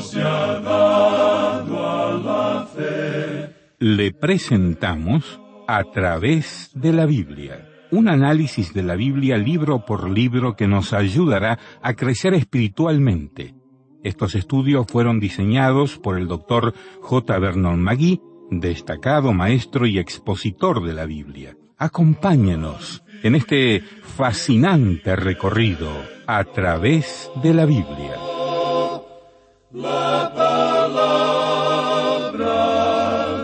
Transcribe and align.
se 0.00 0.22
a 0.22 0.60
la 2.24 2.66
fe. 2.74 3.54
Le 3.78 4.12
presentamos 4.12 5.40
a 5.66 5.84
través 5.84 6.70
de 6.74 6.92
la 6.92 7.06
Biblia. 7.06 7.66
Un 7.90 8.08
análisis 8.08 8.72
de 8.72 8.82
la 8.82 8.94
Biblia 8.94 9.36
libro 9.36 9.84
por 9.84 10.08
libro 10.08 10.54
que 10.54 10.68
nos 10.68 10.92
ayudará 10.92 11.58
a 11.82 11.94
crecer 11.94 12.34
espiritualmente. 12.34 13.54
Estos 14.02 14.34
estudios 14.34 14.86
fueron 14.88 15.20
diseñados 15.20 15.98
por 15.98 16.18
el 16.18 16.28
doctor 16.28 16.74
J. 17.02 17.38
Vernon 17.38 17.80
Magui, 17.80 18.20
destacado 18.50 19.32
maestro 19.32 19.86
y 19.86 19.98
expositor 19.98 20.84
de 20.84 20.94
la 20.94 21.06
Biblia. 21.06 21.56
Acompáñenos 21.76 23.02
en 23.22 23.34
este 23.34 23.80
fascinante 23.80 25.14
recorrido 25.16 25.90
a 26.26 26.44
través 26.44 27.30
de 27.42 27.54
la 27.54 27.66
Biblia. 27.66 28.16
La 29.72 30.32
palabra 30.34 31.20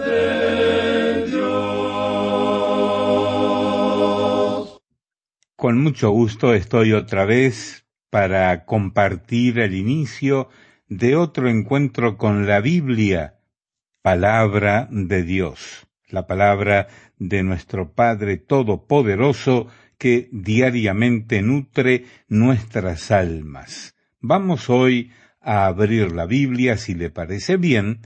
de 0.07 1.27
Dios. 1.27 1.47
Con 5.57 5.83
mucho 5.83 6.11
gusto 6.11 6.55
estoy 6.55 6.93
otra 6.93 7.25
vez 7.25 7.87
para 8.11 8.65
compartir 8.65 9.59
el 9.59 9.75
inicio 9.75 10.49
de 10.89 11.17
otro 11.17 11.49
encuentro 11.49 12.17
con 12.17 12.47
la 12.47 12.61
Biblia, 12.61 13.41
palabra 14.03 14.89
de 14.91 15.23
Dios, 15.23 15.86
la 16.09 16.27
palabra 16.27 16.89
de 17.19 17.43
nuestro 17.43 17.93
Padre 17.93 18.37
Todopoderoso 18.37 19.69
que 19.99 20.29
diariamente 20.31 21.43
nutre 21.43 22.05
nuestras 22.29 23.11
almas. 23.11 23.95
Vamos 24.21 24.69
hoy 24.69 25.11
a 25.41 25.67
abrir 25.67 26.13
la 26.13 26.27
Biblia, 26.27 26.77
si 26.77 26.95
le 26.95 27.11
parece 27.11 27.57
bien, 27.57 28.01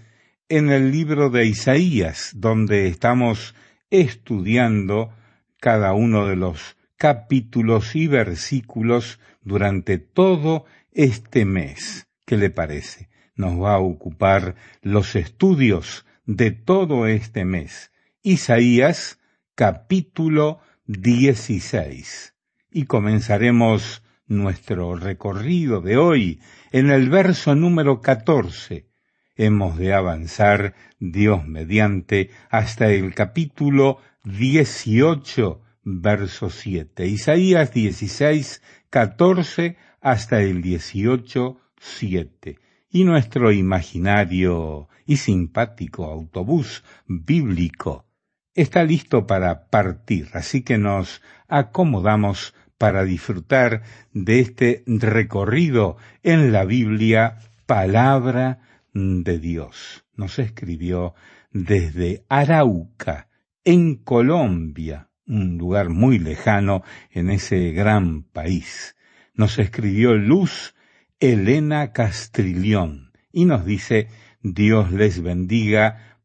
en 0.49 0.71
el 0.71 0.91
libro 0.91 1.31
de 1.31 1.47
Isaías, 1.47 2.33
donde 2.35 2.89
estamos 2.89 3.55
estudiando 3.91 5.13
cada 5.59 5.93
uno 5.93 6.27
de 6.27 6.37
los 6.37 6.77
capítulos 6.97 7.97
y 7.97 8.07
versículos 8.07 9.21
durante 9.43 9.99
todo 9.99 10.65
este 10.93 11.45
mes. 11.45 12.09
¿Qué 12.27 12.37
le 12.37 12.51
parece? 12.51 13.09
Nos 13.35 13.61
va 13.61 13.75
a 13.75 13.79
ocupar 13.79 14.55
los 14.83 15.17
estudios 15.17 16.05
de 16.27 16.51
todo 16.51 17.07
este 17.07 17.45
mes. 17.45 17.90
Isaías 18.23 19.19
capítulo 19.55 20.61
16. 20.85 22.35
Y 22.71 22.85
comenzaremos 22.85 24.03
nuestro 24.27 24.95
recorrido 24.95 25.81
de 25.81 25.97
hoy 25.97 26.41
en 26.71 26.91
el 26.91 27.09
verso 27.09 27.55
número 27.55 28.03
14. 28.03 28.91
Hemos 29.37 29.79
de 29.79 29.95
avanzar, 29.95 30.75
Dios 30.99 31.47
mediante, 31.47 32.29
hasta 32.51 32.91
el 32.91 33.15
capítulo 33.15 34.01
18, 34.25 35.63
verso 35.85 36.51
7. 36.51 37.07
Isaías 37.07 37.73
16, 37.73 38.61
14 38.91 39.79
hasta 40.03 40.43
el 40.43 40.61
18, 40.61 41.59
7. 41.81 42.59
Y 42.91 43.05
nuestro 43.05 43.51
imaginario 43.51 44.91
y 45.07 45.17
simpático 45.17 46.05
autobús 46.05 46.85
bíblico 47.07 48.10
está 48.55 48.85
listo 48.85 49.27
para 49.27 49.69
partir, 49.69 50.29
así 50.33 50.63
que 50.63 50.79
nos 50.79 51.23
acomodamos 51.49 52.55
para 52.79 53.05
disfrutar 53.05 53.83
de 54.13 54.41
este 54.41 54.83
recorrido 54.87 55.97
en 56.23 56.53
la 56.53 56.65
Biblia, 56.65 57.39
palabra 57.67 58.61
de 58.95 59.39
Dios. 59.39 60.05
Nos 60.15 60.39
escribió 60.39 61.15
desde 61.53 62.25
Arauca, 62.29 63.29
en 63.65 63.97
Colombia, 63.97 65.11
un 65.27 65.59
lugar 65.59 65.91
muy 65.91 66.19
lejano 66.19 66.83
en 67.11 67.31
ese 67.31 67.73
gran 67.73 68.23
país. 68.23 68.97
Nos 69.35 69.59
escribió 69.59 70.15
Luz 70.15 70.75
Elena 71.21 71.93
Castrillón 71.93 73.13
y 73.31 73.45
nos 73.45 73.65
dice 73.65 74.09
Dios 74.43 74.91
les 74.91 75.23
bendiga. 75.23 76.19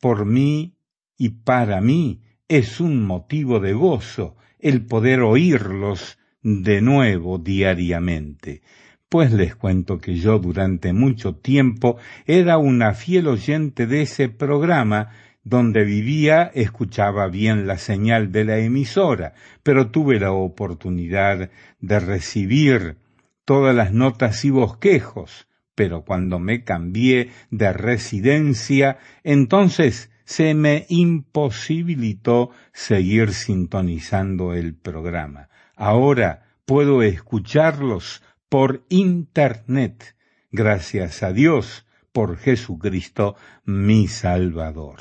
Por 0.00 0.24
mí 0.24 0.76
y 1.20 1.28
para 1.28 1.82
mí 1.82 2.22
es 2.48 2.80
un 2.80 3.04
motivo 3.04 3.60
de 3.60 3.74
gozo 3.74 4.36
el 4.58 4.86
poder 4.86 5.20
oírlos 5.20 6.18
de 6.42 6.80
nuevo 6.80 7.36
diariamente. 7.36 8.62
Pues 9.10 9.30
les 9.30 9.54
cuento 9.54 9.98
que 9.98 10.14
yo 10.14 10.38
durante 10.38 10.94
mucho 10.94 11.36
tiempo 11.36 11.98
era 12.24 12.56
una 12.56 12.94
fiel 12.94 13.28
oyente 13.28 13.86
de 13.86 14.00
ese 14.00 14.30
programa 14.30 15.10
donde 15.44 15.84
vivía 15.84 16.50
escuchaba 16.54 17.28
bien 17.28 17.66
la 17.66 17.76
señal 17.76 18.32
de 18.32 18.46
la 18.46 18.56
emisora, 18.56 19.34
pero 19.62 19.90
tuve 19.90 20.18
la 20.18 20.32
oportunidad 20.32 21.50
de 21.80 22.00
recibir 22.00 22.96
todas 23.44 23.76
las 23.76 23.92
notas 23.92 24.42
y 24.46 24.48
bosquejos, 24.48 25.48
pero 25.74 26.02
cuando 26.02 26.38
me 26.38 26.64
cambié 26.64 27.28
de 27.50 27.74
residencia, 27.74 28.96
entonces 29.22 30.09
se 30.30 30.54
me 30.54 30.86
imposibilitó 30.88 32.50
seguir 32.72 33.34
sintonizando 33.34 34.54
el 34.54 34.76
programa. 34.76 35.48
Ahora 35.74 36.44
puedo 36.64 37.02
escucharlos 37.02 38.22
por 38.48 38.86
Internet, 38.90 40.14
gracias 40.52 41.24
a 41.24 41.32
Dios 41.32 41.84
por 42.12 42.36
Jesucristo 42.36 43.34
mi 43.64 44.06
Salvador. 44.06 45.00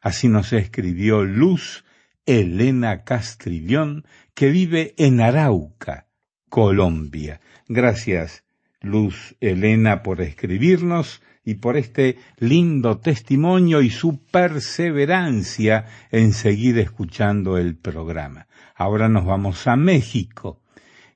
Así 0.00 0.26
nos 0.26 0.52
escribió 0.52 1.22
Luz 1.22 1.84
Elena 2.26 3.04
Castrillón, 3.04 4.04
que 4.34 4.48
vive 4.50 4.94
en 4.96 5.20
Arauca, 5.20 6.08
Colombia. 6.48 7.40
Gracias, 7.68 8.43
Luz 8.84 9.34
Elena, 9.40 10.02
por 10.02 10.20
escribirnos 10.20 11.22
y 11.44 11.54
por 11.54 11.76
este 11.76 12.18
lindo 12.38 12.98
testimonio 12.98 13.82
y 13.82 13.90
su 13.90 14.24
perseverancia 14.24 15.86
en 16.10 16.32
seguir 16.32 16.78
escuchando 16.78 17.58
el 17.58 17.76
programa. 17.76 18.46
Ahora 18.74 19.08
nos 19.08 19.24
vamos 19.26 19.66
a 19.66 19.76
México. 19.76 20.60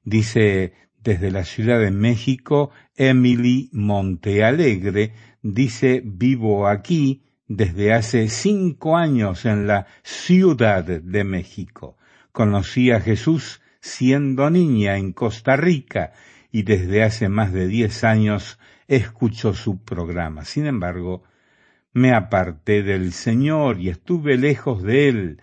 Dice 0.05 0.73
desde 1.03 1.31
la 1.31 1.45
Ciudad 1.45 1.81
de 1.81 1.91
México 1.91 2.71
Emily 2.97 3.71
Montealegre, 3.73 5.15
dice 5.43 6.03
vivo 6.05 6.67
aquí 6.67 7.23
desde 7.47 7.95
hace 7.95 8.29
cinco 8.29 8.97
años 8.97 9.47
en 9.47 9.67
la 9.67 9.87
Ciudad 10.03 10.85
de 10.85 11.25
México. 11.25 11.97
Conocí 12.33 12.91
a 12.91 13.01
Jesús 13.01 13.63
siendo 13.81 14.51
niña 14.51 14.99
en 14.99 15.13
Costa 15.13 15.57
Rica 15.57 16.13
y 16.51 16.63
desde 16.63 17.03
hace 17.03 17.29
más 17.29 17.53
de 17.53 17.67
diez 17.67 18.05
años 18.05 18.59
escucho 18.87 19.55
su 19.55 19.83
programa. 19.85 20.45
Sin 20.45 20.67
embargo, 20.67 21.23
me 21.93 22.13
aparté 22.13 22.83
del 22.83 23.13
Señor 23.13 23.81
y 23.81 23.89
estuve 23.89 24.37
lejos 24.37 24.83
de 24.83 25.09
Él, 25.09 25.43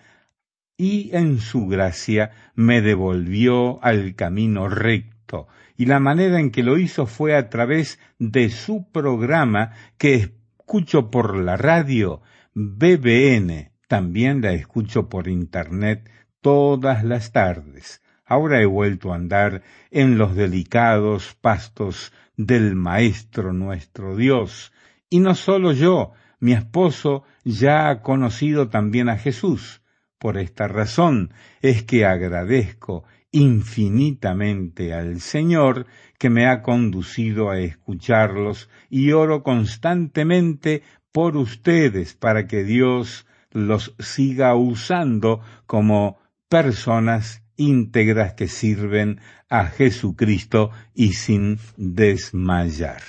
y 0.77 1.15
en 1.15 1.39
su 1.39 1.67
gracia 1.67 2.31
me 2.53 2.81
devolvió 2.81 3.83
al 3.83 4.15
camino 4.15 4.67
recto, 4.67 5.47
y 5.77 5.85
la 5.85 5.99
manera 5.99 6.39
en 6.39 6.51
que 6.51 6.63
lo 6.63 6.77
hizo 6.77 7.05
fue 7.05 7.35
a 7.35 7.49
través 7.49 7.99
de 8.19 8.49
su 8.49 8.91
programa 8.91 9.71
que 9.97 10.15
escucho 10.15 11.11
por 11.11 11.37
la 11.37 11.57
radio 11.57 12.21
BBN, 12.53 13.71
también 13.87 14.41
la 14.41 14.53
escucho 14.53 15.09
por 15.09 15.27
Internet 15.27 16.09
todas 16.41 17.03
las 17.03 17.31
tardes. 17.31 18.01
Ahora 18.25 18.61
he 18.61 18.65
vuelto 18.65 19.11
a 19.11 19.15
andar 19.15 19.61
en 19.91 20.17
los 20.17 20.35
delicados 20.35 21.37
pastos 21.41 22.11
del 22.35 22.75
Maestro 22.75 23.53
nuestro 23.53 24.15
Dios. 24.15 24.73
Y 25.09 25.19
no 25.19 25.35
solo 25.35 25.71
yo, 25.71 26.13
mi 26.39 26.53
esposo 26.53 27.23
ya 27.43 27.89
ha 27.89 28.01
conocido 28.01 28.69
también 28.69 29.09
a 29.09 29.17
Jesús. 29.17 29.81
Por 30.17 30.37
esta 30.37 30.67
razón 30.67 31.33
es 31.61 31.83
que 31.83 32.05
agradezco 32.05 33.03
infinitamente 33.31 34.93
al 34.93 35.19
Señor 35.19 35.85
que 36.17 36.29
me 36.29 36.47
ha 36.47 36.61
conducido 36.61 37.49
a 37.49 37.59
escucharlos 37.59 38.69
y 38.89 39.11
oro 39.11 39.43
constantemente 39.43 40.83
por 41.11 41.37
ustedes 41.37 42.15
para 42.15 42.47
que 42.47 42.63
Dios 42.63 43.27
los 43.51 43.93
siga 43.99 44.55
usando 44.55 45.41
como 45.65 46.17
personas 46.49 47.44
íntegras 47.57 48.33
que 48.33 48.47
sirven 48.47 49.19
a 49.49 49.65
Jesucristo 49.65 50.71
y 50.93 51.13
sin 51.13 51.59
desmayar. 51.77 53.01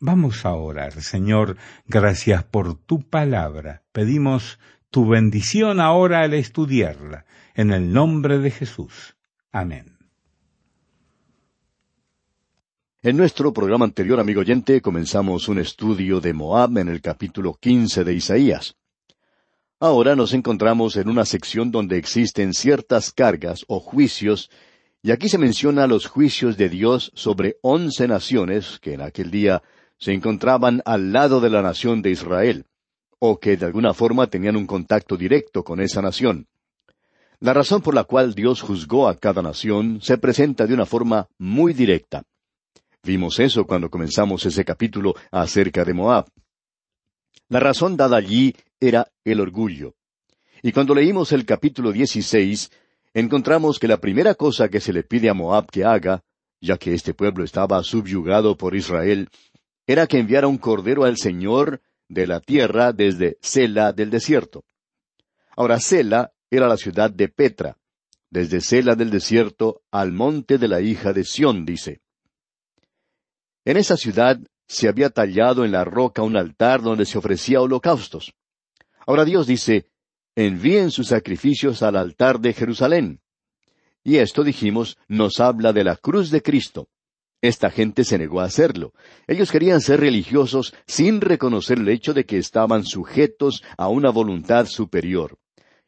Vamos 0.00 0.44
a 0.44 0.52
orar, 0.52 1.00
Señor, 1.00 1.56
gracias 1.86 2.44
por 2.44 2.74
tu 2.74 3.08
palabra. 3.08 3.82
Pedimos 3.92 4.58
tu 4.90 5.08
bendición 5.08 5.80
ahora 5.80 6.20
al 6.20 6.34
estudiarla, 6.34 7.24
en 7.54 7.72
el 7.72 7.92
nombre 7.92 8.38
de 8.38 8.50
Jesús. 8.50 9.16
Amén. 9.50 9.96
En 13.02 13.16
nuestro 13.16 13.52
programa 13.52 13.84
anterior, 13.84 14.18
amigo 14.18 14.40
oyente, 14.40 14.80
comenzamos 14.80 15.48
un 15.48 15.58
estudio 15.58 16.20
de 16.20 16.32
Moab 16.32 16.78
en 16.78 16.88
el 16.88 17.00
capítulo 17.02 17.54
quince 17.60 18.02
de 18.02 18.14
Isaías. 18.14 18.76
Ahora 19.84 20.16
nos 20.16 20.32
encontramos 20.32 20.96
en 20.96 21.10
una 21.10 21.26
sección 21.26 21.70
donde 21.70 21.98
existen 21.98 22.54
ciertas 22.54 23.12
cargas 23.12 23.66
o 23.68 23.80
juicios, 23.80 24.48
y 25.02 25.10
aquí 25.10 25.28
se 25.28 25.36
menciona 25.36 25.86
los 25.86 26.06
juicios 26.06 26.56
de 26.56 26.70
Dios 26.70 27.12
sobre 27.14 27.58
once 27.60 28.08
naciones 28.08 28.78
que 28.80 28.94
en 28.94 29.02
aquel 29.02 29.30
día 29.30 29.62
se 29.98 30.14
encontraban 30.14 30.80
al 30.86 31.12
lado 31.12 31.38
de 31.38 31.50
la 31.50 31.60
nación 31.60 32.00
de 32.00 32.12
Israel, 32.12 32.64
o 33.18 33.38
que 33.38 33.58
de 33.58 33.66
alguna 33.66 33.92
forma 33.92 34.26
tenían 34.26 34.56
un 34.56 34.66
contacto 34.66 35.18
directo 35.18 35.62
con 35.62 35.82
esa 35.82 36.00
nación. 36.00 36.46
La 37.40 37.52
razón 37.52 37.82
por 37.82 37.94
la 37.94 38.04
cual 38.04 38.34
Dios 38.34 38.62
juzgó 38.62 39.06
a 39.06 39.18
cada 39.18 39.42
nación 39.42 39.98
se 40.00 40.16
presenta 40.16 40.66
de 40.66 40.72
una 40.72 40.86
forma 40.86 41.28
muy 41.36 41.74
directa. 41.74 42.22
Vimos 43.02 43.38
eso 43.38 43.66
cuando 43.66 43.90
comenzamos 43.90 44.46
ese 44.46 44.64
capítulo 44.64 45.14
acerca 45.30 45.84
de 45.84 45.92
Moab. 45.92 46.24
La 47.48 47.60
razón 47.60 47.96
dada 47.96 48.16
allí 48.16 48.54
era 48.80 49.12
el 49.24 49.40
orgullo. 49.40 49.94
Y 50.62 50.72
cuando 50.72 50.94
leímos 50.94 51.32
el 51.32 51.44
capítulo 51.44 51.92
16, 51.92 52.70
encontramos 53.12 53.78
que 53.78 53.88
la 53.88 54.00
primera 54.00 54.34
cosa 54.34 54.68
que 54.68 54.80
se 54.80 54.92
le 54.92 55.02
pide 55.02 55.28
a 55.28 55.34
Moab 55.34 55.70
que 55.70 55.84
haga, 55.84 56.24
ya 56.60 56.78
que 56.78 56.94
este 56.94 57.12
pueblo 57.12 57.44
estaba 57.44 57.82
subyugado 57.82 58.56
por 58.56 58.74
Israel, 58.74 59.28
era 59.86 60.06
que 60.06 60.18
enviara 60.18 60.48
un 60.48 60.56
cordero 60.56 61.04
al 61.04 61.18
Señor 61.18 61.82
de 62.08 62.26
la 62.26 62.40
tierra 62.40 62.92
desde 62.92 63.36
Sela 63.42 63.92
del 63.92 64.08
desierto. 64.10 64.64
Ahora 65.56 65.78
Sela 65.80 66.32
era 66.50 66.66
la 66.66 66.78
ciudad 66.78 67.10
de 67.10 67.28
Petra, 67.28 67.76
desde 68.30 68.60
Sela 68.60 68.94
del 68.94 69.10
desierto 69.10 69.82
al 69.90 70.12
monte 70.12 70.56
de 70.56 70.68
la 70.68 70.80
hija 70.80 71.12
de 71.12 71.24
Sión, 71.24 71.66
dice. 71.66 72.00
En 73.66 73.76
esa 73.76 73.96
ciudad 73.96 74.38
se 74.66 74.88
había 74.88 75.10
tallado 75.10 75.64
en 75.64 75.72
la 75.72 75.84
roca 75.84 76.22
un 76.22 76.36
altar 76.36 76.82
donde 76.82 77.06
se 77.06 77.18
ofrecía 77.18 77.60
holocaustos. 77.60 78.32
Ahora 79.06 79.24
Dios 79.24 79.46
dice, 79.46 79.88
envíen 80.34 80.90
sus 80.90 81.08
sacrificios 81.08 81.82
al 81.82 81.96
altar 81.96 82.40
de 82.40 82.52
Jerusalén. 82.52 83.20
Y 84.02 84.16
esto, 84.16 84.44
dijimos, 84.44 84.98
nos 85.08 85.40
habla 85.40 85.72
de 85.72 85.84
la 85.84 85.96
cruz 85.96 86.30
de 86.30 86.42
Cristo. 86.42 86.88
Esta 87.40 87.70
gente 87.70 88.04
se 88.04 88.18
negó 88.18 88.40
a 88.40 88.44
hacerlo. 88.44 88.92
Ellos 89.26 89.50
querían 89.50 89.80
ser 89.80 90.00
religiosos 90.00 90.74
sin 90.86 91.20
reconocer 91.20 91.78
el 91.78 91.88
hecho 91.88 92.14
de 92.14 92.24
que 92.24 92.38
estaban 92.38 92.84
sujetos 92.84 93.62
a 93.76 93.88
una 93.88 94.10
voluntad 94.10 94.66
superior, 94.66 95.38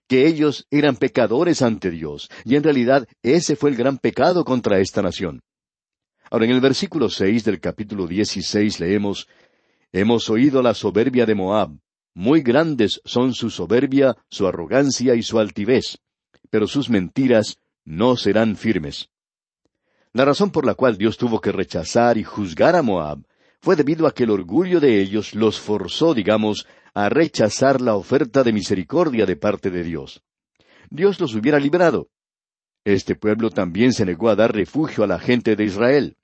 que 0.06 0.26
ellos 0.26 0.66
eran 0.70 0.96
pecadores 0.96 1.62
ante 1.62 1.90
Dios, 1.90 2.28
y 2.44 2.56
en 2.56 2.62
realidad 2.62 3.08
ese 3.22 3.56
fue 3.56 3.70
el 3.70 3.76
gran 3.76 3.96
pecado 3.98 4.44
contra 4.44 4.80
esta 4.80 5.00
nación. 5.00 5.40
Ahora 6.30 6.46
en 6.46 6.50
el 6.50 6.60
versículo 6.60 7.08
seis 7.08 7.44
del 7.44 7.60
capítulo 7.60 8.06
dieciséis 8.06 8.80
leemos 8.80 9.28
Hemos 9.92 10.28
oído 10.28 10.60
la 10.60 10.74
soberbia 10.74 11.24
de 11.24 11.34
Moab. 11.34 11.70
Muy 12.14 12.42
grandes 12.42 13.00
son 13.04 13.32
su 13.34 13.50
soberbia, 13.50 14.16
su 14.28 14.46
arrogancia 14.46 15.14
y 15.14 15.22
su 15.22 15.38
altivez, 15.38 15.98
pero 16.50 16.66
sus 16.66 16.90
mentiras 16.90 17.58
no 17.84 18.16
serán 18.16 18.56
firmes. 18.56 19.08
La 20.12 20.24
razón 20.24 20.50
por 20.50 20.66
la 20.66 20.74
cual 20.74 20.98
Dios 20.98 21.16
tuvo 21.16 21.40
que 21.40 21.52
rechazar 21.52 22.18
y 22.18 22.24
juzgar 22.24 22.74
a 22.74 22.82
Moab 22.82 23.20
fue 23.60 23.76
debido 23.76 24.06
a 24.06 24.12
que 24.12 24.24
el 24.24 24.30
orgullo 24.30 24.80
de 24.80 25.00
ellos 25.00 25.34
los 25.34 25.60
forzó, 25.60 26.14
digamos, 26.14 26.66
a 26.94 27.08
rechazar 27.08 27.80
la 27.80 27.94
oferta 27.94 28.42
de 28.42 28.52
misericordia 28.52 29.26
de 29.26 29.36
parte 29.36 29.70
de 29.70 29.84
Dios. 29.84 30.22
Dios 30.90 31.20
los 31.20 31.34
hubiera 31.34 31.60
librado, 31.60 32.08
este 32.86 33.16
pueblo 33.16 33.50
también 33.50 33.92
se 33.92 34.06
negó 34.06 34.28
a 34.28 34.36
dar 34.36 34.54
refugio 34.54 35.02
a 35.02 35.08
la 35.08 35.18
gente 35.18 35.56
de 35.56 35.64
Israel. 35.64 36.16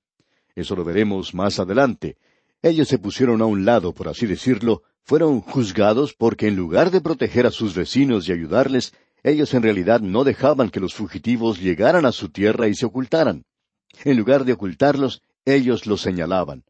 Eso 0.55 0.76
lo 0.76 0.85
veremos 0.85 1.35
más 1.35 1.59
adelante. 1.59 2.19
Ellos 2.62 2.87
se 2.87 2.99
pusieron 2.99 3.43
a 3.43 3.47
un 3.47 3.64
lado, 3.64 3.93
por 3.93 4.06
así 4.06 4.26
decirlo, 4.26 4.85
fueron 5.03 5.41
juzgados 5.41 6.14
porque 6.14 6.47
en 6.47 6.55
lugar 6.55 6.93
de 6.93 7.00
proteger 7.00 7.47
a 7.47 7.50
sus 7.50 7.75
vecinos 7.75 8.29
y 8.29 8.32
ayudarles, 8.32 8.94
ellos 9.25 9.53
en 9.55 9.64
realidad 9.64 10.03
no 10.03 10.23
dejaban 10.23 10.70
que 10.70 10.79
los 10.79 10.94
fugitivos 10.94 11.61
llegaran 11.61 12.06
a 12.06 12.12
su 12.12 12.29
tierra 12.29 12.69
y 12.69 12.75
se 12.76 12.87
ocultaran. 12.87 13.44
En 14.05 14.17
lugar 14.17 14.44
de 14.44 14.53
ocultarlos, 14.53 15.20
ellos 15.44 15.87
los 15.87 16.00
señalaban. 16.00 16.62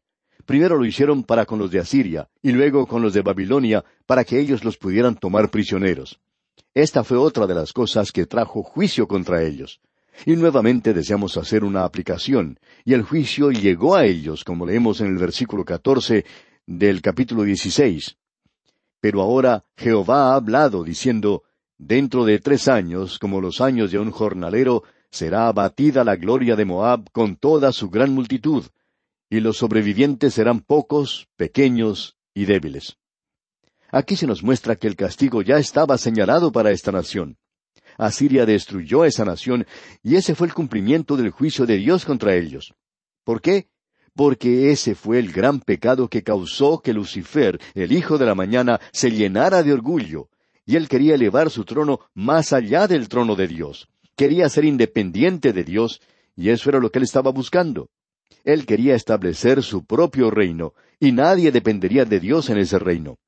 Primero 0.47 0.75
lo 0.75 0.85
hicieron 0.85 1.23
para 1.23 1.45
con 1.45 1.59
los 1.59 1.69
de 1.69 1.79
Asiria 1.79 2.29
y 2.41 2.51
luego 2.51 2.87
con 2.87 3.03
los 3.03 3.13
de 3.13 3.21
Babilonia 3.21 3.85
para 4.07 4.23
que 4.23 4.39
ellos 4.39 4.63
los 4.63 4.77
pudieran 4.77 5.13
tomar 5.13 5.51
prisioneros. 5.51 6.19
Esta 6.73 7.03
fue 7.03 7.17
otra 7.17 7.45
de 7.45 7.53
las 7.53 7.71
cosas 7.71 8.11
que 8.11 8.25
trajo 8.25 8.63
juicio 8.63 9.07
contra 9.07 9.43
ellos. 9.43 9.79
Y 10.25 10.35
nuevamente 10.35 10.93
deseamos 10.93 11.37
hacer 11.37 11.63
una 11.63 11.83
aplicación, 11.83 12.59
y 12.83 12.93
el 12.93 13.03
juicio 13.03 13.51
llegó 13.51 13.95
a 13.95 14.05
ellos, 14.05 14.43
como 14.43 14.65
leemos 14.65 15.01
en 15.01 15.07
el 15.07 15.17
versículo 15.17 15.65
catorce 15.65 16.25
del 16.65 17.01
capítulo 17.01 17.43
dieciséis. 17.43 18.17
Pero 18.99 19.21
ahora 19.21 19.65
Jehová 19.75 20.31
ha 20.31 20.35
hablado, 20.35 20.83
diciendo, 20.83 21.43
Dentro 21.77 22.25
de 22.25 22.39
tres 22.39 22.67
años, 22.67 23.19
como 23.19 23.41
los 23.41 23.59
años 23.59 23.91
de 23.91 23.99
un 23.99 24.11
jornalero, 24.11 24.83
será 25.09 25.47
abatida 25.47 26.03
la 26.03 26.15
gloria 26.15 26.55
de 26.55 26.65
Moab 26.65 27.11
con 27.11 27.35
toda 27.35 27.71
su 27.71 27.89
gran 27.89 28.13
multitud, 28.13 28.63
y 29.29 29.41
los 29.41 29.57
sobrevivientes 29.57 30.35
serán 30.35 30.61
pocos, 30.61 31.27
pequeños 31.35 32.17
y 32.33 32.45
débiles. 32.45 32.97
Aquí 33.93 34.15
se 34.15 34.25
nos 34.25 34.41
muestra 34.41 34.75
que 34.75 34.87
el 34.87 34.95
castigo 34.95 35.43
ya 35.43 35.59
estaba 35.59 35.99
señalado 35.99 36.51
para 36.51 36.71
esta 36.71 36.91
nación. 36.91 37.37
Asiria 37.95 38.43
destruyó 38.43 39.03
a 39.03 39.07
esa 39.07 39.23
nación 39.23 39.67
y 40.01 40.15
ese 40.15 40.33
fue 40.33 40.47
el 40.47 40.53
cumplimiento 40.55 41.15
del 41.15 41.29
juicio 41.29 41.67
de 41.67 41.77
Dios 41.77 42.03
contra 42.03 42.33
ellos. 42.33 42.73
¿Por 43.23 43.39
qué? 43.39 43.67
Porque 44.15 44.71
ese 44.71 44.95
fue 44.95 45.19
el 45.19 45.31
gran 45.31 45.59
pecado 45.59 46.07
que 46.07 46.23
causó 46.23 46.81
que 46.81 46.91
Lucifer, 46.91 47.59
el 47.75 47.91
hijo 47.91 48.17
de 48.17 48.25
la 48.25 48.33
mañana, 48.33 48.81
se 48.91 49.11
llenara 49.11 49.61
de 49.61 49.73
orgullo, 49.73 50.27
y 50.65 50.75
él 50.75 50.87
quería 50.87 51.13
elevar 51.13 51.51
su 51.51 51.63
trono 51.63 51.99
más 52.15 52.51
allá 52.51 52.87
del 52.87 53.07
trono 53.07 53.35
de 53.35 53.47
Dios. 53.47 53.89
Quería 54.15 54.49
ser 54.49 54.65
independiente 54.65 55.53
de 55.53 55.63
Dios, 55.63 56.01
y 56.35 56.49
eso 56.49 56.71
era 56.71 56.79
lo 56.79 56.91
que 56.91 56.97
él 56.97 57.03
estaba 57.03 57.29
buscando. 57.29 57.91
Él 58.43 58.65
quería 58.65 58.95
establecer 58.95 59.61
su 59.61 59.85
propio 59.85 60.31
reino, 60.31 60.73
y 60.99 61.11
nadie 61.11 61.51
dependería 61.51 62.05
de 62.05 62.19
Dios 62.19 62.49
en 62.49 62.57
ese 62.57 62.79
reino. 62.79 63.19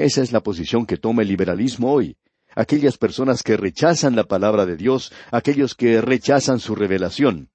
Esa 0.00 0.22
es 0.22 0.32
la 0.32 0.42
posición 0.42 0.86
que 0.86 0.96
toma 0.96 1.20
el 1.20 1.28
liberalismo 1.28 1.92
hoy. 1.92 2.16
Aquellas 2.56 2.96
personas 2.96 3.42
que 3.42 3.58
rechazan 3.58 4.16
la 4.16 4.24
palabra 4.24 4.64
de 4.64 4.78
Dios, 4.78 5.12
aquellos 5.30 5.74
que 5.74 6.00
rechazan 6.00 6.58
su 6.58 6.74
revelación. 6.74 7.50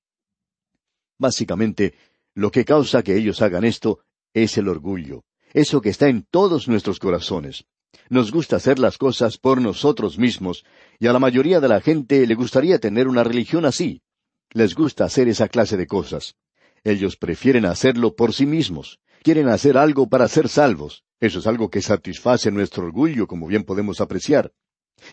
Básicamente, 1.17 1.95
lo 2.35 2.51
que 2.51 2.63
causa 2.63 3.01
que 3.01 3.17
ellos 3.17 3.41
hagan 3.41 3.63
esto 3.63 4.01
es 4.31 4.59
el 4.59 4.67
orgullo, 4.67 5.23
eso 5.53 5.81
que 5.81 5.89
está 5.89 6.07
en 6.07 6.21
todos 6.29 6.67
nuestros 6.67 6.99
corazones. 6.99 7.65
Nos 8.11 8.31
gusta 8.31 8.57
hacer 8.57 8.77
las 8.77 8.99
cosas 8.99 9.39
por 9.39 9.59
nosotros 9.59 10.19
mismos, 10.19 10.65
y 10.99 11.07
a 11.07 11.13
la 11.13 11.19
mayoría 11.19 11.59
de 11.59 11.67
la 11.67 11.81
gente 11.81 12.27
le 12.27 12.35
gustaría 12.35 12.77
tener 12.77 13.07
una 13.07 13.23
religión 13.23 13.65
así. 13.65 14.03
Les 14.51 14.75
gusta 14.75 15.05
hacer 15.05 15.27
esa 15.29 15.47
clase 15.47 15.77
de 15.77 15.87
cosas. 15.87 16.35
Ellos 16.83 17.17
prefieren 17.17 17.65
hacerlo 17.65 18.15
por 18.15 18.33
sí 18.33 18.45
mismos. 18.45 18.99
Quieren 19.25 19.49
hacer 19.49 19.75
algo 19.75 20.07
para 20.07 20.27
ser 20.27 20.47
salvos. 20.49 21.03
Eso 21.19 21.39
es 21.39 21.47
algo 21.47 21.71
que 21.71 21.81
satisface 21.81 22.51
nuestro 22.51 22.85
orgullo, 22.85 23.25
como 23.25 23.47
bien 23.47 23.63
podemos 23.63 23.99
apreciar. 23.99 24.53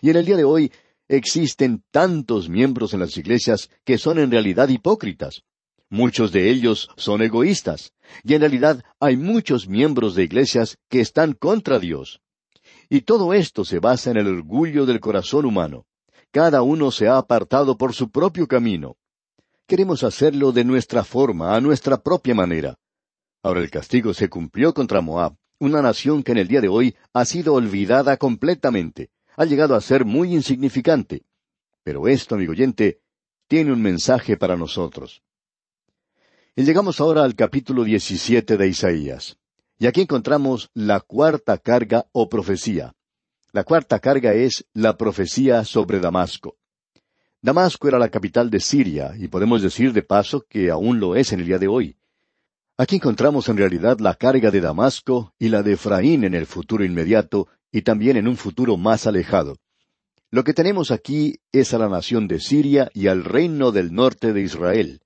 Y 0.01 0.11
en 0.11 0.17
el 0.17 0.25
día 0.25 0.37
de 0.37 0.43
hoy 0.43 0.71
existen 1.07 1.83
tantos 1.89 2.47
miembros 2.47 2.93
en 2.93 2.99
las 2.99 3.17
iglesias 3.17 3.71
que 3.83 3.97
son 3.97 4.19
en 4.19 4.29
realidad 4.29 4.69
hipócritas. 4.69 5.41
Muchos 5.89 6.31
de 6.31 6.51
ellos 6.51 6.89
son 6.95 7.23
egoístas, 7.23 7.93
y 8.23 8.35
en 8.35 8.41
realidad 8.41 8.83
hay 8.99 9.17
muchos 9.17 9.67
miembros 9.67 10.13
de 10.13 10.25
iglesias 10.25 10.77
que 10.89 10.99
están 10.99 11.33
contra 11.33 11.79
Dios. 11.79 12.21
Y 12.89 13.01
todo 13.01 13.33
esto 13.33 13.65
se 13.65 13.79
basa 13.79 14.11
en 14.11 14.17
el 14.17 14.27
orgullo 14.27 14.85
del 14.85 14.99
corazón 14.99 15.43
humano. 15.43 15.87
Cada 16.29 16.61
uno 16.61 16.91
se 16.91 17.07
ha 17.07 17.17
apartado 17.17 17.79
por 17.79 17.95
su 17.95 18.11
propio 18.11 18.47
camino. 18.47 18.95
Queremos 19.65 20.03
hacerlo 20.03 20.51
de 20.51 20.65
nuestra 20.65 21.03
forma, 21.03 21.55
a 21.55 21.61
nuestra 21.61 21.97
propia 21.97 22.35
manera. 22.35 22.77
Ahora 23.43 23.59
el 23.59 23.69
castigo 23.69 24.13
se 24.13 24.29
cumplió 24.29 24.73
contra 24.73 25.01
Moab, 25.01 25.35
una 25.59 25.81
nación 25.81 26.23
que 26.23 26.31
en 26.31 26.37
el 26.37 26.47
día 26.47 26.61
de 26.61 26.69
hoy 26.69 26.95
ha 27.11 27.25
sido 27.25 27.53
olvidada 27.53 28.15
completamente, 28.15 29.11
ha 29.35 29.43
llegado 29.43 29.75
a 29.75 29.81
ser 29.81 30.05
muy 30.05 30.33
insignificante. 30.33 31.25
Pero 31.83 32.07
esto, 32.07 32.35
amigo 32.35 32.53
oyente, 32.53 33.01
tiene 33.47 33.73
un 33.73 33.81
mensaje 33.81 34.37
para 34.37 34.55
nosotros. 34.55 35.21
Y 36.55 36.63
llegamos 36.63 37.01
ahora 37.01 37.23
al 37.23 37.35
capítulo 37.35 37.83
17 37.83 38.55
de 38.55 38.67
Isaías. 38.67 39.37
Y 39.77 39.87
aquí 39.87 40.01
encontramos 40.01 40.69
la 40.73 41.01
cuarta 41.01 41.57
carga 41.57 42.05
o 42.13 42.29
profecía. 42.29 42.95
La 43.51 43.65
cuarta 43.65 43.99
carga 43.99 44.33
es 44.33 44.65
la 44.73 44.95
profecía 44.95 45.65
sobre 45.65 45.99
Damasco. 45.99 46.55
Damasco 47.41 47.89
era 47.89 47.99
la 47.99 48.07
capital 48.07 48.49
de 48.49 48.61
Siria, 48.61 49.13
y 49.17 49.27
podemos 49.27 49.61
decir 49.61 49.91
de 49.91 50.01
paso 50.01 50.45
que 50.47 50.71
aún 50.71 51.01
lo 51.01 51.17
es 51.17 51.33
en 51.33 51.41
el 51.41 51.45
día 51.45 51.59
de 51.59 51.67
hoy. 51.67 51.97
Aquí 52.75 52.95
encontramos 52.95 53.49
en 53.49 53.57
realidad 53.57 53.99
la 53.99 54.15
carga 54.15 54.49
de 54.49 54.59
Damasco 54.59 55.31
y 55.37 55.49
la 55.49 55.61
de 55.61 55.73
Efraín 55.73 56.23
en 56.23 56.33
el 56.33 56.47
futuro 56.47 56.83
inmediato 56.83 57.47
y 57.71 57.83
también 57.83 58.17
en 58.17 58.27
un 58.27 58.35
futuro 58.35 58.77
más 58.77 59.05
alejado. 59.05 59.57
Lo 60.31 60.43
que 60.43 60.55
tenemos 60.55 60.89
aquí 60.89 61.39
es 61.51 61.75
a 61.75 61.77
la 61.77 61.87
nación 61.87 62.27
de 62.27 62.39
Siria 62.39 62.89
y 62.95 63.07
al 63.07 63.25
reino 63.25 63.71
del 63.71 63.93
norte 63.93 64.33
de 64.33 64.41
Israel. 64.41 65.01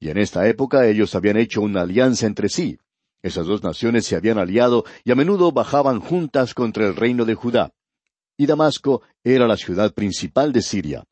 y 0.00 0.10
en 0.10 0.18
esta 0.18 0.48
época 0.48 0.86
ellos 0.88 1.14
habían 1.14 1.36
hecho 1.36 1.62
una 1.62 1.82
alianza 1.82 2.26
entre 2.26 2.48
sí. 2.48 2.78
Esas 3.22 3.46
dos 3.46 3.62
naciones 3.62 4.04
se 4.04 4.16
habían 4.16 4.36
aliado 4.36 4.84
y 5.04 5.12
a 5.12 5.14
menudo 5.14 5.52
bajaban 5.52 6.00
juntas 6.00 6.52
contra 6.52 6.84
el 6.84 6.96
reino 6.96 7.24
de 7.24 7.34
Judá. 7.34 7.72
Y 8.36 8.46
Damasco 8.46 9.02
era 9.22 9.46
la 9.46 9.56
ciudad 9.56 9.94
principal 9.94 10.52
de 10.52 10.62
Siria. 10.62 11.04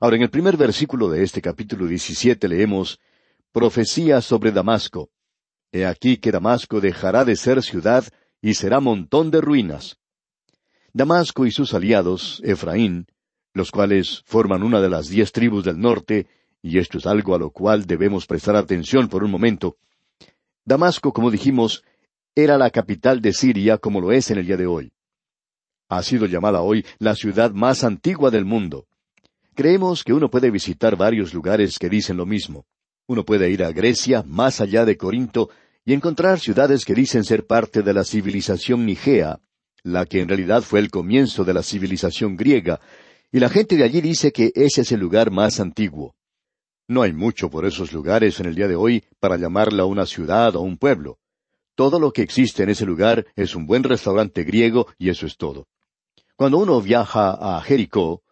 Ahora, 0.00 0.16
en 0.16 0.22
el 0.22 0.30
primer 0.30 0.56
versículo 0.56 1.10
de 1.10 1.22
este 1.22 1.42
capítulo 1.42 1.86
17 1.86 2.48
leemos, 2.48 2.98
Profecía 3.52 4.20
sobre 4.22 4.52
Damasco. 4.52 5.10
He 5.72 5.86
aquí 5.86 6.16
que 6.16 6.32
Damasco 6.32 6.80
dejará 6.80 7.24
de 7.24 7.36
ser 7.36 7.62
ciudad 7.62 8.04
y 8.40 8.54
será 8.54 8.80
montón 8.80 9.30
de 9.30 9.40
ruinas. 9.40 9.98
Damasco 10.92 11.46
y 11.46 11.50
sus 11.50 11.74
aliados, 11.74 12.40
Efraín, 12.44 13.06
los 13.52 13.70
cuales 13.70 14.22
forman 14.24 14.62
una 14.62 14.80
de 14.80 14.88
las 14.88 15.08
diez 15.08 15.32
tribus 15.32 15.64
del 15.64 15.78
norte, 15.78 16.26
y 16.62 16.78
esto 16.78 16.98
es 16.98 17.06
algo 17.06 17.34
a 17.34 17.38
lo 17.38 17.50
cual 17.50 17.86
debemos 17.86 18.26
prestar 18.26 18.56
atención 18.56 19.08
por 19.08 19.22
un 19.22 19.30
momento, 19.30 19.76
Damasco, 20.68 21.14
como 21.14 21.30
dijimos, 21.30 21.82
era 22.34 22.58
la 22.58 22.68
capital 22.68 23.22
de 23.22 23.32
Siria 23.32 23.78
como 23.78 24.02
lo 24.02 24.12
es 24.12 24.30
en 24.30 24.36
el 24.36 24.46
día 24.46 24.58
de 24.58 24.66
hoy. 24.66 24.92
Ha 25.88 26.02
sido 26.02 26.26
llamada 26.26 26.60
hoy 26.60 26.84
la 26.98 27.14
ciudad 27.14 27.52
más 27.52 27.84
antigua 27.84 28.30
del 28.30 28.44
mundo. 28.44 28.86
Creemos 29.54 30.04
que 30.04 30.12
uno 30.12 30.28
puede 30.28 30.50
visitar 30.50 30.94
varios 30.94 31.32
lugares 31.32 31.78
que 31.78 31.88
dicen 31.88 32.18
lo 32.18 32.26
mismo. 32.26 32.66
Uno 33.08 33.24
puede 33.24 33.50
ir 33.50 33.64
a 33.64 33.72
Grecia, 33.72 34.22
más 34.26 34.60
allá 34.60 34.84
de 34.84 34.98
Corinto, 34.98 35.48
y 35.82 35.94
encontrar 35.94 36.38
ciudades 36.38 36.84
que 36.84 36.94
dicen 36.94 37.24
ser 37.24 37.46
parte 37.46 37.82
de 37.82 37.94
la 37.94 38.04
civilización 38.04 38.84
nigea, 38.84 39.40
la 39.82 40.04
que 40.04 40.20
en 40.20 40.28
realidad 40.28 40.60
fue 40.62 40.80
el 40.80 40.90
comienzo 40.90 41.42
de 41.42 41.54
la 41.54 41.62
civilización 41.62 42.36
griega, 42.36 42.80
y 43.32 43.40
la 43.40 43.48
gente 43.48 43.76
de 43.76 43.84
allí 43.84 44.02
dice 44.02 44.30
que 44.30 44.52
ese 44.54 44.82
es 44.82 44.92
el 44.92 45.00
lugar 45.00 45.30
más 45.30 45.58
antiguo. 45.58 46.16
No 46.86 47.00
hay 47.00 47.14
mucho 47.14 47.48
por 47.48 47.64
esos 47.64 47.94
lugares 47.94 48.40
en 48.40 48.46
el 48.46 48.54
día 48.54 48.68
de 48.68 48.76
hoy 48.76 49.02
para 49.20 49.38
llamarla 49.38 49.86
una 49.86 50.04
ciudad 50.04 50.54
o 50.56 50.60
un 50.60 50.76
pueblo. 50.76 51.18
Todo 51.74 51.98
lo 51.98 52.12
que 52.12 52.20
existe 52.20 52.62
en 52.62 52.68
ese 52.68 52.84
lugar 52.84 53.26
es 53.36 53.54
un 53.54 53.66
buen 53.66 53.84
restaurante 53.84 54.44
griego 54.44 54.86
y 54.98 55.08
eso 55.08 55.24
es 55.24 55.38
todo. 55.38 55.66
Cuando 56.36 56.58
uno 56.58 56.78
viaja 56.82 57.30
a 57.30 57.60
Jericó, 57.62 58.22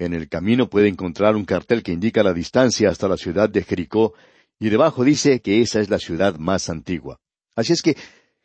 en 0.00 0.14
el 0.14 0.28
camino 0.28 0.68
puede 0.68 0.88
encontrar 0.88 1.36
un 1.36 1.44
cartel 1.44 1.82
que 1.82 1.92
indica 1.92 2.22
la 2.22 2.32
distancia 2.32 2.88
hasta 2.88 3.06
la 3.06 3.16
ciudad 3.16 3.50
de 3.50 3.62
Jericó 3.62 4.14
y 4.58 4.70
debajo 4.70 5.04
dice 5.04 5.40
que 5.40 5.60
esa 5.60 5.80
es 5.80 5.90
la 5.90 5.98
ciudad 5.98 6.36
más 6.36 6.70
antigua. 6.70 7.20
Así 7.54 7.72
es 7.72 7.82
que 7.82 7.96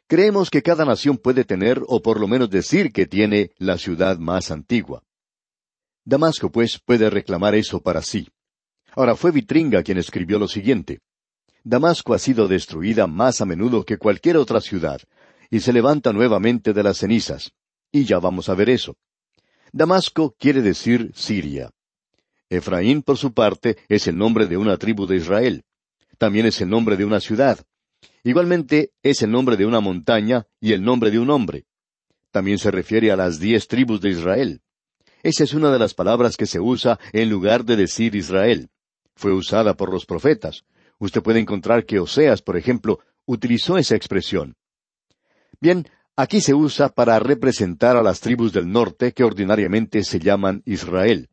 creemos 0.08 0.50
que 0.50 0.62
cada 0.62 0.86
nación 0.86 1.18
puede 1.18 1.46
tener 1.46 1.82
o 1.88 2.02
por 2.02 2.20
lo 2.20 2.28
menos 2.28 2.50
decir 2.50 2.92
que 2.92 3.06
tiene 3.06 3.52
la 3.58 3.78
ciudad 3.78 4.18
más 4.18 4.52
antigua. 4.52 5.02
Damasco, 6.04 6.52
pues, 6.52 6.80
puede 6.80 7.10
reclamar 7.10 7.56
eso 7.56 7.82
para 7.82 8.02
sí. 8.02 8.28
Ahora 8.94 9.16
fue 9.16 9.32
Vitringa 9.32 9.82
quien 9.82 9.98
escribió 9.98 10.38
lo 10.38 10.48
siguiente. 10.48 11.00
Damasco 11.64 12.14
ha 12.14 12.20
sido 12.20 12.48
destruida 12.48 13.08
más 13.08 13.42
a 13.42 13.46
menudo 13.46 13.84
que 13.84 13.98
cualquier 13.98 14.38
otra 14.38 14.62
ciudad, 14.62 15.02
y 15.50 15.62
se 15.62 15.74
levanta 15.74 16.14
nuevamente 16.14 16.74
de 16.74 16.84
las 16.84 16.98
cenizas. 16.98 17.52
Y 17.92 18.04
ya 18.06 18.20
vamos 18.20 18.50
a 18.50 18.56
ver 18.56 18.70
eso. 18.70 18.96
Damasco 19.72 20.36
quiere 20.40 20.62
decir 20.62 21.12
Siria. 21.16 21.72
Efraín, 22.50 23.02
por 23.02 23.18
su 23.18 23.34
parte, 23.34 23.78
es 23.90 24.08
el 24.08 24.18
nombre 24.18 24.48
de 24.48 24.58
una 24.58 24.78
tribu 24.78 25.08
de 25.08 25.18
Israel. 25.18 25.64
También 26.18 26.46
es 26.46 26.62
el 26.62 26.70
nombre 26.70 26.96
de 26.98 27.06
una 27.06 27.20
ciudad. 27.20 27.60
Igualmente 28.24 28.92
es 29.04 29.22
el 29.22 29.32
nombre 29.32 29.58
de 29.58 29.66
una 29.66 29.80
montaña 29.80 30.48
y 30.60 30.74
el 30.74 30.84
nombre 30.84 31.12
de 31.12 31.20
un 31.20 31.30
hombre. 31.30 31.66
También 32.32 32.58
se 32.60 32.72
refiere 32.72 33.12
a 33.12 33.16
las 33.16 33.40
diez 33.40 33.68
tribus 33.68 34.02
de 34.02 34.10
Israel. 34.10 34.62
Esa 35.24 35.44
es 35.44 35.54
una 35.54 35.72
de 35.72 35.80
las 35.80 35.94
palabras 35.94 36.38
que 36.38 36.46
se 36.46 36.60
usa 36.60 37.00
en 37.14 37.30
lugar 37.30 37.66
de 37.66 37.76
decir 37.76 38.16
Israel 38.16 38.70
fue 39.16 39.34
usada 39.34 39.76
por 39.76 39.92
los 39.92 40.06
profetas. 40.06 40.66
Usted 41.00 41.22
puede 41.22 41.40
encontrar 41.40 41.86
que 41.86 42.00
Oseas, 42.00 42.42
por 42.42 42.58
ejemplo, 42.58 43.00
utilizó 43.26 43.78
esa 43.78 43.96
expresión. 43.96 44.56
Bien, 45.60 45.88
aquí 46.16 46.42
se 46.42 46.54
usa 46.54 46.90
para 46.90 47.20
representar 47.20 47.98
a 47.98 48.04
las 48.04 48.20
tribus 48.20 48.54
del 48.54 48.72
norte 48.72 49.14
que 49.14 49.24
ordinariamente 49.24 50.04
se 50.04 50.20
llaman 50.20 50.62
Israel. 50.66 51.30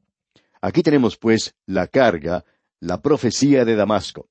Aquí 0.60 0.82
tenemos, 0.82 1.16
pues, 1.16 1.54
la 1.66 1.86
carga, 1.88 2.44
la 2.80 3.00
profecía 3.00 3.64
de 3.64 3.76
Damasco. 3.76 4.28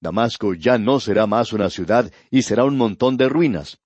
Damasco 0.00 0.54
ya 0.54 0.78
no 0.78 1.00
será 1.00 1.26
más 1.26 1.52
una 1.52 1.70
ciudad 1.70 2.10
y 2.30 2.42
será 2.42 2.64
un 2.64 2.76
montón 2.76 3.16
de 3.16 3.28
ruinas. 3.28 3.78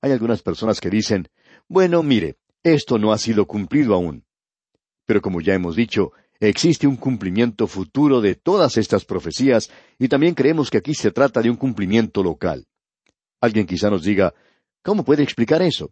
Hay 0.00 0.12
algunas 0.12 0.42
personas 0.42 0.80
que 0.80 0.90
dicen, 0.90 1.28
bueno, 1.68 2.02
mire, 2.02 2.36
esto 2.62 2.98
no 2.98 3.12
ha 3.12 3.18
sido 3.18 3.46
cumplido 3.46 3.94
aún. 3.94 4.24
Pero 5.06 5.20
como 5.20 5.40
ya 5.40 5.54
hemos 5.54 5.76
dicho, 5.76 6.12
Existe 6.42 6.88
un 6.88 6.96
cumplimiento 6.96 7.68
futuro 7.68 8.20
de 8.20 8.34
todas 8.34 8.76
estas 8.76 9.04
profecías 9.04 9.70
y 9.96 10.08
también 10.08 10.34
creemos 10.34 10.70
que 10.70 10.78
aquí 10.78 10.92
se 10.92 11.12
trata 11.12 11.40
de 11.40 11.48
un 11.48 11.54
cumplimiento 11.54 12.20
local. 12.20 12.66
Alguien 13.40 13.64
quizá 13.64 13.90
nos 13.90 14.02
diga, 14.02 14.34
¿cómo 14.82 15.04
puede 15.04 15.22
explicar 15.22 15.62
eso? 15.62 15.90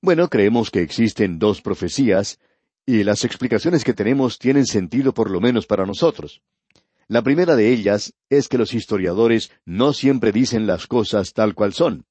Bueno, 0.00 0.28
creemos 0.28 0.70
que 0.70 0.82
existen 0.82 1.38
dos 1.38 1.62
profecías 1.62 2.38
y 2.84 3.02
las 3.02 3.24
explicaciones 3.24 3.82
que 3.82 3.94
tenemos 3.94 4.38
tienen 4.38 4.66
sentido 4.66 5.12
por 5.12 5.30
lo 5.30 5.40
menos 5.40 5.66
para 5.66 5.86
nosotros. 5.86 6.42
La 7.08 7.22
primera 7.22 7.56
de 7.56 7.72
ellas 7.72 8.14
es 8.28 8.48
que 8.48 8.58
los 8.58 8.74
historiadores 8.74 9.50
no 9.64 9.92
siempre 9.92 10.32
dicen 10.32 10.66
las 10.66 10.86
cosas 10.86 11.32
tal 11.32 11.54
cual 11.54 11.72
son. 11.72 12.04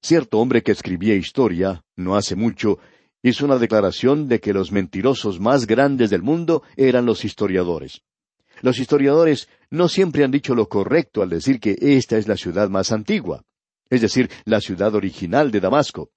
Cierto 0.00 0.38
hombre 0.38 0.62
que 0.62 0.72
escribía 0.72 1.14
historia, 1.14 1.84
no 1.96 2.16
hace 2.16 2.36
mucho, 2.36 2.78
hizo 3.22 3.44
una 3.44 3.58
declaración 3.58 4.28
de 4.28 4.40
que 4.40 4.52
los 4.52 4.70
mentirosos 4.70 5.40
más 5.40 5.66
grandes 5.66 6.10
del 6.10 6.22
mundo 6.22 6.62
eran 6.76 7.06
los 7.06 7.24
historiadores. 7.24 8.02
Los 8.62 8.78
historiadores 8.78 9.48
no 9.70 9.88
siempre 9.88 10.24
han 10.24 10.30
dicho 10.30 10.54
lo 10.54 10.68
correcto 10.68 11.22
al 11.22 11.30
decir 11.30 11.58
que 11.58 11.76
esta 11.80 12.16
es 12.16 12.28
la 12.28 12.36
ciudad 12.36 12.68
más 12.68 12.92
antigua, 12.92 13.42
es 13.90 14.00
decir, 14.00 14.30
la 14.44 14.60
ciudad 14.60 14.94
original 14.94 15.50
de 15.50 15.60
Damasco, 15.60 16.10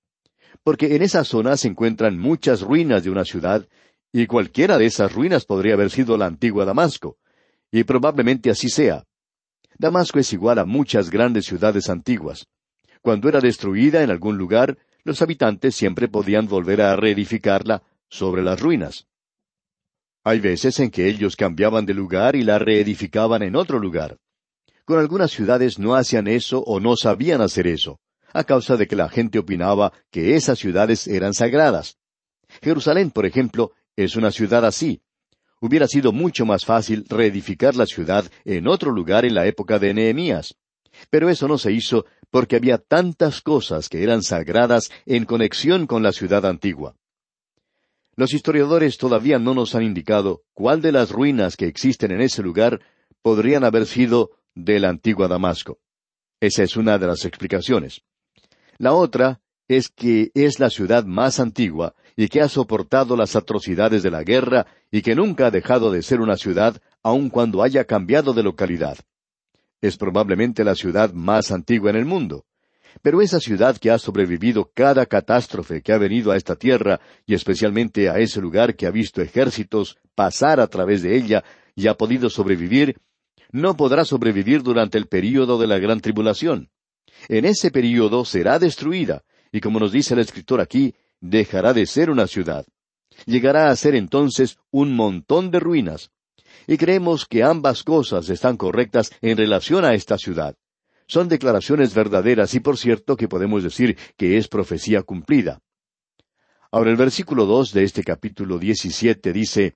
porque 0.64 0.96
en 0.96 1.02
esa 1.02 1.24
zona 1.24 1.58
se 1.58 1.68
encuentran 1.68 2.18
muchas 2.18 2.62
ruinas 2.62 3.04
de 3.04 3.10
una 3.10 3.26
ciudad, 3.26 3.68
y 4.12 4.26
cualquiera 4.26 4.78
de 4.78 4.86
esas 4.86 5.14
ruinas 5.14 5.46
podría 5.46 5.74
haber 5.74 5.92
sido 5.92 6.18
la 6.18 6.26
antigua 6.26 6.66
Damasco, 6.66 7.18
y 7.72 7.84
probablemente 7.84 8.50
así 8.50 8.70
sea. 8.70 9.06
Damasco 9.78 10.20
es 10.20 10.34
igual 10.34 10.60
a 10.60 10.66
muchas 10.66 11.10
grandes 11.10 11.46
ciudades 11.46 11.90
antiguas. 11.90 12.48
Cuando 13.02 13.30
era 13.30 13.40
destruida 13.40 14.04
en 14.04 14.10
algún 14.10 14.38
lugar, 14.38 14.78
los 15.04 15.22
habitantes 15.22 15.76
siempre 15.76 16.08
podían 16.08 16.48
volver 16.48 16.82
a 16.82 16.96
reedificarla 16.96 17.84
sobre 18.10 18.42
las 18.44 18.60
ruinas. 18.60 19.08
Hay 20.24 20.40
veces 20.40 20.80
en 20.80 20.92
que 20.92 21.08
ellos 21.08 21.36
cambiaban 21.36 21.86
de 21.86 21.94
lugar 21.94 22.36
y 22.36 22.44
la 22.44 22.60
reedificaban 22.60 23.42
en 23.42 23.56
otro 23.56 23.80
lugar. 23.80 24.18
Con 24.90 24.98
algunas 24.98 25.30
ciudades 25.30 25.78
no 25.78 25.94
hacían 25.94 26.28
eso 26.28 26.64
o 26.64 26.80
no 26.80 26.96
sabían 26.96 27.42
hacer 27.42 27.68
eso, 27.68 28.00
a 28.34 28.44
causa 28.44 28.76
de 28.76 28.88
que 28.88 28.96
la 28.96 29.08
gente 29.08 29.38
opinaba 29.38 29.94
que 30.10 30.34
esas 30.36 30.58
ciudades 30.58 31.08
eran 31.08 31.36
sagradas. 31.36 32.00
Jerusalén, 32.64 33.12
por 33.12 33.28
ejemplo, 33.28 33.74
es 33.96 34.16
una 34.16 34.32
ciudad 34.32 34.66
así. 34.66 35.04
Hubiera 35.62 35.88
sido 35.88 36.12
mucho 36.12 36.44
más 36.44 36.66
fácil 36.66 37.06
reedificar 37.08 37.76
la 37.76 37.86
ciudad 37.86 38.26
en 38.46 38.68
otro 38.68 38.90
lugar 38.90 39.26
en 39.26 39.36
la 39.36 39.46
época 39.46 39.78
de 39.78 39.94
Nehemías. 39.94 40.56
Pero 41.12 41.30
eso 41.30 41.48
no 41.48 41.60
se 41.60 41.72
hizo 41.72 42.08
porque 42.32 42.56
había 42.56 42.80
tantas 42.80 43.42
cosas 43.42 43.90
que 43.90 44.02
eran 44.02 44.24
sagradas 44.24 44.90
en 45.06 45.26
conexión 45.26 45.86
con 45.86 46.02
la 46.02 46.14
ciudad 46.14 46.48
antigua. 46.48 46.96
Los 48.16 48.34
historiadores 48.34 48.98
todavía 48.98 49.38
no 49.38 49.54
nos 49.54 49.76
han 49.76 49.84
indicado 49.84 50.42
cuál 50.56 50.82
de 50.82 50.92
las 50.92 51.12
ruinas 51.12 51.58
que 51.58 51.68
existen 51.68 52.10
en 52.10 52.22
ese 52.22 52.42
lugar 52.42 52.82
podrían 53.22 53.64
haber 53.64 53.86
sido 53.86 54.32
de 54.64 54.80
la 54.80 54.90
antigua 54.90 55.28
Damasco. 55.28 55.80
Esa 56.40 56.64
es 56.64 56.78
una 56.78 56.98
de 56.98 57.08
las 57.08 57.26
explicaciones. 57.26 58.02
La 58.78 58.94
otra 58.94 59.42
es 59.68 59.90
que 59.90 60.32
es 60.34 60.60
la 60.60 60.70
ciudad 60.70 61.06
más 61.06 61.40
antigua 61.40 61.94
y 62.16 62.28
que 62.28 62.42
ha 62.42 62.50
soportado 62.50 63.16
las 63.16 63.36
atrocidades 63.36 64.04
de 64.04 64.12
la 64.12 64.24
guerra 64.24 64.66
y 64.92 65.02
que 65.02 65.16
nunca 65.16 65.48
ha 65.48 65.52
dejado 65.52 65.92
de 65.92 66.02
ser 66.02 66.22
una 66.22 66.38
ciudad 66.38 66.82
aun 67.04 67.30
cuando 67.30 67.62
haya 67.62 67.86
cambiado 67.86 68.34
de 68.34 68.44
localidad. 68.44 68.98
Es 69.82 69.96
probablemente 69.96 70.64
la 70.64 70.76
ciudad 70.76 71.14
más 71.14 71.52
antigua 71.52 71.92
en 71.92 71.98
el 71.98 72.06
mundo. 72.06 72.46
Pero 73.02 73.22
esa 73.22 73.40
ciudad 73.40 73.78
que 73.78 73.92
ha 73.92 74.00
sobrevivido 74.00 74.72
cada 74.74 75.06
catástrofe 75.06 75.82
que 75.82 75.94
ha 75.94 75.98
venido 75.98 76.32
a 76.32 76.38
esta 76.38 76.56
tierra, 76.56 77.00
y 77.26 77.36
especialmente 77.36 78.10
a 78.10 78.18
ese 78.18 78.42
lugar 78.42 78.76
que 78.76 78.88
ha 78.88 78.92
visto 78.92 79.22
ejércitos 79.22 79.98
pasar 80.16 80.60
a 80.60 80.68
través 80.68 81.04
de 81.04 81.16
ella 81.16 81.44
y 81.76 81.88
ha 81.88 81.94
podido 81.94 82.30
sobrevivir, 82.30 82.98
no 83.52 83.76
podrá 83.76 84.06
sobrevivir 84.06 84.64
durante 84.64 84.98
el 84.98 85.08
período 85.08 85.58
de 85.58 85.68
la 85.68 85.80
gran 85.80 86.02
tribulación. 86.02 86.70
En 87.28 87.46
ese 87.46 87.72
período 87.72 88.26
será 88.26 88.60
destruida, 88.60 89.24
y 89.52 89.62
como 89.62 89.80
nos 89.80 89.92
dice 89.92 90.14
el 90.14 90.20
escritor 90.20 90.62
aquí, 90.62 90.96
dejará 91.20 91.74
de 91.74 91.86
ser 91.86 92.10
una 92.10 92.28
ciudad. 92.28 92.66
Llegará 93.26 93.70
a 93.70 93.76
ser 93.76 93.96
entonces 93.96 94.58
un 94.72 94.96
montón 94.96 95.52
de 95.52 95.60
ruinas, 95.60 96.12
y 96.68 96.78
creemos 96.78 97.26
que 97.26 97.44
ambas 97.44 97.84
cosas 97.84 98.30
están 98.30 98.58
correctas 98.58 99.12
en 99.22 99.38
relación 99.38 99.86
a 99.86 99.94
esta 99.94 100.18
ciudad. 100.18 100.56
Son 101.08 101.28
declaraciones 101.28 101.94
verdaderas 101.96 102.54
y 102.54 102.60
por 102.60 102.78
cierto 102.78 103.18
que 103.18 103.28
podemos 103.28 103.64
decir 103.64 103.98
que 104.16 104.38
es 104.38 104.48
profecía 104.48 105.02
cumplida. 105.02 105.62
Ahora 106.72 106.92
el 106.92 106.98
versículo 106.98 107.48
dos 107.48 107.74
de 107.74 107.84
este 107.84 108.04
capítulo 108.04 108.60
diecisiete 108.60 109.34
dice 109.34 109.76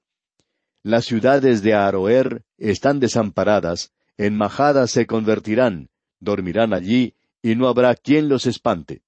Las 0.86 1.06
ciudades 1.06 1.62
de 1.62 1.74
Aroer 1.74 2.44
están 2.58 3.00
desamparadas, 3.00 3.94
en 4.18 4.36
majada 4.36 4.86
se 4.88 5.08
convertirán, 5.08 5.90
dormirán 6.20 6.74
allí, 6.74 7.16
y 7.42 7.56
no 7.56 7.70
habrá 7.70 7.96
quien 7.96 8.28
los 8.28 8.46
espante. 8.48 9.02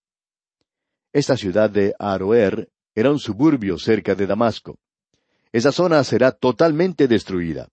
Esta 1.11 1.35
ciudad 1.35 1.69
de 1.69 1.93
Aroer 1.99 2.69
era 2.95 3.11
un 3.11 3.19
suburbio 3.19 3.77
cerca 3.77 4.15
de 4.15 4.25
Damasco. 4.25 4.79
Esa 5.51 5.73
zona 5.73 6.01
será 6.05 6.31
totalmente 6.31 7.09
destruida. 7.09 7.67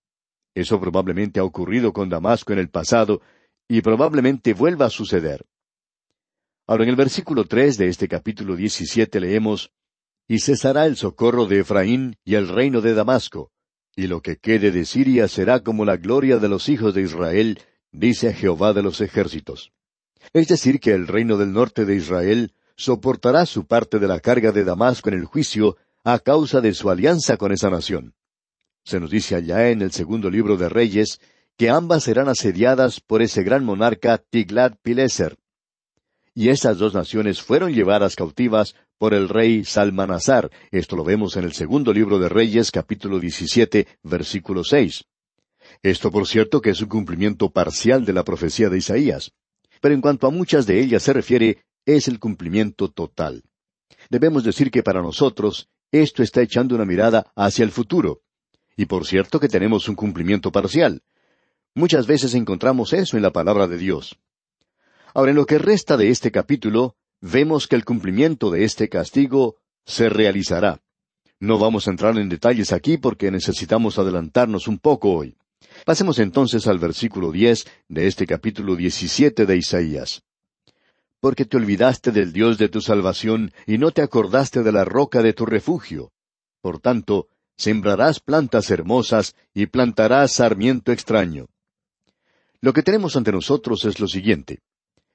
Eso 0.53 0.81
probablemente 0.81 1.39
ha 1.39 1.45
ocurrido 1.45 1.93
con 1.93 2.09
Damasco 2.09 2.53
en 2.53 2.59
el 2.59 2.71
pasado 2.71 3.23
y 3.69 3.83
probablemente 3.83 4.53
vuelva 4.53 4.87
a 4.87 4.91
suceder. 4.91 5.47
Ahora 6.67 6.83
en 6.83 6.91
el 6.91 6.97
versículo 6.97 7.45
tres 7.45 7.79
de 7.79 7.87
este 7.87 8.09
capítulo 8.09 8.57
diecisiete 8.57 9.21
leemos 9.21 9.73
Y 10.27 10.41
cesará 10.41 10.87
el 10.87 10.97
socorro 10.97 11.47
de 11.47 11.61
Efraín 11.61 12.17
y 12.25 12.35
el 12.35 12.49
reino 12.49 12.81
de 12.81 12.95
Damasco, 12.95 13.52
y 13.95 14.07
lo 14.07 14.23
que 14.23 14.37
quede 14.37 14.71
de 14.71 14.85
Siria 14.85 15.29
será 15.29 15.61
como 15.61 15.85
la 15.85 15.97
gloria 15.97 16.39
de 16.39 16.49
los 16.49 16.69
hijos 16.69 16.95
de 16.95 17.03
Israel, 17.03 17.61
dice 17.91 18.33
Jehová 18.33 18.73
de 18.73 18.83
los 18.83 19.01
ejércitos. 19.01 19.73
Es 20.33 20.49
decir, 20.49 20.81
que 20.81 20.93
el 20.93 21.07
reino 21.07 21.37
del 21.37 21.53
norte 21.53 21.85
de 21.85 21.97
Israel 21.97 22.55
soportará 22.77 23.45
su 23.47 23.67
parte 23.67 23.99
de 23.99 24.09
la 24.09 24.21
carga 24.21 24.53
de 24.53 24.65
Damasco 24.65 25.09
en 25.11 25.17
el 25.17 25.25
juicio 25.25 25.77
a 26.05 26.19
causa 26.19 26.61
de 26.61 26.75
su 26.75 26.91
alianza 26.91 27.37
con 27.37 27.53
esa 27.53 27.71
nación. 27.71 28.15
Se 28.85 28.99
nos 28.99 29.11
dice 29.11 29.37
allá 29.37 29.71
en 29.71 29.83
el 29.83 29.93
segundo 29.93 30.31
libro 30.31 30.57
de 30.57 30.69
Reyes 30.69 31.21
que 31.57 31.71
ambas 31.71 32.05
serán 32.05 32.29
asediadas 32.29 33.01
por 33.01 33.23
ese 33.23 33.43
gran 33.43 33.65
monarca 33.65 34.19
Tiglat 34.19 34.77
Pileser. 34.83 35.37
Y 36.35 36.49
esas 36.49 36.79
dos 36.79 36.95
naciones 36.95 37.43
fueron 37.43 37.73
llevadas 37.73 38.17
cautivas 38.17 38.75
por 39.03 39.15
el 39.15 39.29
rey 39.29 39.65
Salmanasar. 39.65 40.49
Esto 40.71 40.95
lo 40.95 41.03
vemos 41.03 41.37
en 41.37 41.43
el 41.43 41.55
segundo 41.55 41.93
libro 41.93 42.21
de 42.21 42.29
Reyes, 42.29 42.71
capítulo 42.71 43.19
17, 43.19 43.99
versículo 44.05 44.63
6. 44.63 45.03
Esto, 45.83 46.13
por 46.13 46.29
cierto, 46.29 46.61
que 46.61 46.71
es 46.71 46.81
un 46.83 46.89
cumplimiento 46.89 47.51
parcial 47.51 48.05
de 48.05 48.13
la 48.13 48.23
profecía 48.23 48.69
de 48.69 48.79
Isaías. 48.79 49.33
Pero 49.81 49.93
en 49.93 50.03
cuanto 50.03 50.29
a 50.29 50.31
muchas 50.31 50.69
de 50.69 50.81
ellas 50.81 51.03
se 51.03 51.13
refiere, 51.13 51.65
es 51.85 52.07
el 52.07 52.21
cumplimiento 52.21 52.93
total. 52.93 53.43
Debemos 54.09 54.45
decir 54.45 54.71
que 54.71 54.85
para 54.85 55.03
nosotros 55.03 55.69
esto 55.91 56.23
está 56.23 56.41
echando 56.41 56.77
una 56.77 56.85
mirada 56.85 57.33
hacia 57.35 57.65
el 57.65 57.73
futuro. 57.73 58.23
Y 58.77 58.87
por 58.87 59.05
cierto 59.05 59.41
que 59.41 59.49
tenemos 59.49 59.89
un 59.89 59.97
cumplimiento 59.97 60.53
parcial. 60.53 61.03
Muchas 61.75 62.07
veces 62.07 62.35
encontramos 62.35 62.93
eso 62.93 63.17
en 63.17 63.25
la 63.25 63.33
palabra 63.33 63.67
de 63.67 63.79
Dios. 63.79 64.17
Ahora, 65.13 65.33
en 65.33 65.39
lo 65.39 65.45
que 65.45 65.59
resta 65.59 65.97
de 65.97 66.09
este 66.09 66.31
capítulo, 66.31 66.95
vemos 67.23 67.69
que 67.69 67.77
el 67.77 67.85
cumplimiento 67.85 68.51
de 68.51 68.65
este 68.65 68.89
castigo 68.89 69.57
se 69.87 70.11
realizará. 70.11 70.83
No 71.41 71.59
vamos 71.59 71.87
a 71.87 71.91
entrar 71.91 72.19
en 72.19 72.29
detalles 72.29 72.73
aquí 72.73 72.99
porque 72.99 73.31
necesitamos 73.31 73.99
adelantarnos 73.99 74.69
un 74.69 74.79
poco 74.79 75.13
hoy. 75.13 75.37
Pasemos 75.87 76.19
entonces 76.19 76.67
al 76.67 76.79
versículo 76.79 77.33
diez 77.33 77.67
de 77.89 78.07
este 78.07 78.27
capítulo 78.27 78.77
diecisiete 78.77 79.47
de 79.47 79.57
Isaías. 79.57 80.23
Porque 81.21 81.45
te 81.45 81.57
olvidaste 81.57 82.11
del 82.11 82.33
Dios 82.33 82.59
de 82.59 82.69
tu 82.69 82.81
salvación 82.81 83.53
y 83.67 83.79
no 83.79 83.93
te 83.93 84.03
acordaste 84.03 84.63
de 84.63 84.73
la 84.73 84.85
roca 84.85 85.23
de 85.23 85.33
tu 85.33 85.47
refugio. 85.47 86.13
Por 86.61 86.81
tanto, 86.81 87.29
sembrarás 87.57 88.19
plantas 88.19 88.71
hermosas 88.71 89.37
y 89.55 89.67
plantarás 89.67 90.33
sarmiento 90.33 90.91
extraño. 90.91 91.47
Lo 92.61 92.73
que 92.73 92.83
tenemos 92.83 93.17
ante 93.17 93.31
nosotros 93.31 93.85
es 93.85 94.01
lo 94.01 94.09
siguiente. 94.09 94.61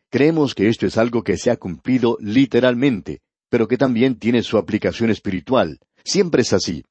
Creemos 0.10 0.56
que 0.56 0.70
esto 0.70 0.86
es 0.86 0.98
algo 0.98 1.24
que 1.24 1.38
se 1.38 1.52
ha 1.52 1.58
cumplido 1.58 2.18
literalmente, 2.22 3.22
pero 3.50 3.68
que 3.68 3.78
también 3.78 4.18
tiene 4.18 4.42
su 4.42 4.58
aplicación 4.58 5.10
espiritual. 5.10 5.80
Siempre 6.04 6.44
es 6.44 6.54
así. 6.54 6.86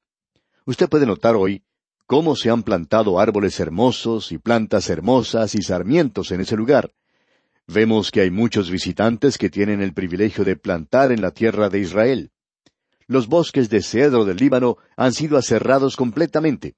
Usted 0.65 0.87
puede 0.87 1.05
notar 1.05 1.35
hoy 1.35 1.63
cómo 2.05 2.35
se 2.35 2.49
han 2.49 2.63
plantado 2.63 3.19
árboles 3.19 3.59
hermosos 3.59 4.31
y 4.31 4.37
plantas 4.37 4.89
hermosas 4.89 5.55
y 5.55 5.61
sarmientos 5.61 6.31
en 6.31 6.41
ese 6.41 6.55
lugar. 6.55 6.91
Vemos 7.67 8.11
que 8.11 8.21
hay 8.21 8.31
muchos 8.31 8.69
visitantes 8.69 9.37
que 9.37 9.49
tienen 9.49 9.81
el 9.81 9.93
privilegio 9.93 10.45
de 10.45 10.55
plantar 10.55 11.11
en 11.11 11.21
la 11.21 11.31
tierra 11.31 11.69
de 11.69 11.79
Israel. 11.79 12.31
Los 13.07 13.27
bosques 13.27 13.69
de 13.69 13.81
cedro 13.81 14.25
del 14.25 14.37
Líbano 14.37 14.77
han 14.95 15.13
sido 15.13 15.37
aserrados 15.37 15.95
completamente. 15.95 16.75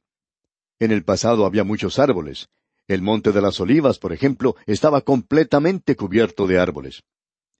En 0.80 0.92
el 0.92 1.04
pasado 1.04 1.46
había 1.46 1.64
muchos 1.64 2.00
árboles, 2.00 2.50
el 2.90 3.04
monte 3.04 3.32
de 3.32 3.40
las 3.40 3.60
olivas, 3.60 4.00
por 4.00 4.14
ejemplo, 4.14 4.56
estaba 4.66 5.02
completamente 5.02 5.96
cubierto 5.96 6.48
de 6.48 6.60
árboles. 6.60 7.04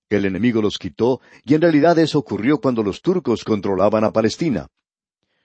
El 0.10 0.26
enemigo 0.26 0.60
los 0.60 0.80
quitó, 0.80 1.22
y 1.46 1.54
en 1.54 1.62
realidad 1.62 2.00
eso 2.00 2.18
ocurrió 2.18 2.60
cuando 2.60 2.82
los 2.82 3.04
turcos 3.04 3.44
controlaban 3.44 4.04
a 4.04 4.12
Palestina. 4.12 4.68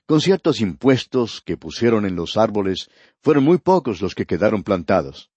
Con 0.07 0.23
ciertos 0.23 0.63
impuestos 0.63 1.43
que 1.43 1.59
pusieron 1.59 2.07
en 2.07 2.17
los 2.17 2.39
árboles, 2.39 2.89
fueron 3.23 3.45
muy 3.45 3.59
pocos 3.59 4.01
los 4.01 4.15
que 4.15 4.25
quedaron 4.25 4.63
plantados. 4.63 5.31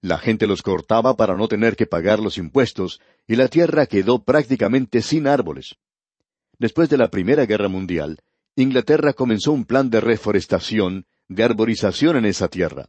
La 0.00 0.16
gente 0.16 0.46
los 0.46 0.62
cortaba 0.62 1.14
para 1.14 1.36
no 1.36 1.46
tener 1.46 1.76
que 1.76 1.84
pagar 1.86 2.20
los 2.20 2.38
impuestos, 2.38 3.02
y 3.28 3.36
la 3.36 3.48
tierra 3.48 3.84
quedó 3.84 4.24
prácticamente 4.24 5.02
sin 5.02 5.26
árboles. 5.26 5.76
Después 6.58 6.88
de 6.88 6.96
la 6.96 7.10
Primera 7.10 7.44
Guerra 7.44 7.68
Mundial, 7.68 8.18
Inglaterra 8.56 9.12
comenzó 9.12 9.52
un 9.52 9.66
plan 9.66 9.90
de 9.90 10.00
reforestación, 10.00 11.04
de 11.28 11.44
arborización 11.44 12.16
en 12.16 12.24
esa 12.24 12.48
tierra. 12.48 12.88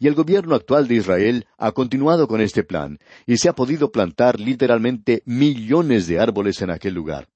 Y 0.00 0.08
el 0.08 0.14
gobierno 0.14 0.54
actual 0.54 0.88
de 0.88 0.96
Israel 0.96 1.46
ha 1.58 1.72
continuado 1.72 2.28
con 2.28 2.40
este 2.40 2.64
plan, 2.64 2.98
y 3.26 3.36
se 3.38 3.48
ha 3.48 3.54
podido 3.54 3.92
plantar 3.92 4.40
literalmente 4.40 5.22
millones 5.26 6.06
de 6.06 6.20
árboles 6.20 6.62
en 6.62 6.70
aquel 6.70 6.94
lugar. 6.94 7.28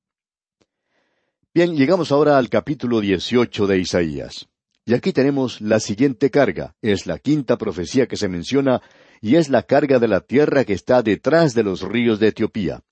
Bien, 1.54 1.76
llegamos 1.76 2.12
ahora 2.12 2.38
al 2.38 2.48
capítulo 2.48 3.00
dieciocho 3.00 3.66
de 3.66 3.78
Isaías. 3.78 4.48
Y 4.84 4.94
aquí 4.94 5.12
tenemos 5.12 5.60
la 5.60 5.80
siguiente 5.80 6.30
carga, 6.30 6.74
es 6.80 7.06
la 7.06 7.18
quinta 7.18 7.58
profecía 7.58 8.06
que 8.06 8.16
se 8.16 8.28
menciona, 8.28 8.80
y 9.20 9.36
es 9.36 9.48
la 9.48 9.62
carga 9.62 9.98
de 9.98 10.08
la 10.08 10.20
tierra 10.20 10.64
que 10.64 10.72
está 10.72 11.02
detrás 11.02 11.54
de 11.54 11.62
los 11.62 11.82
ríos 11.82 12.20
de 12.20 12.28
Etiopía. 12.28 12.82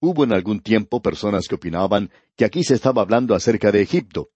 Hubo 0.00 0.24
en 0.24 0.32
algún 0.32 0.60
tiempo 0.60 1.00
personas 1.02 1.48
que 1.48 1.54
opinaban 1.54 2.10
que 2.36 2.44
aquí 2.44 2.62
se 2.62 2.74
estaba 2.74 3.02
hablando 3.02 3.34
acerca 3.34 3.72
de 3.72 3.82
Egipto, 3.82 4.30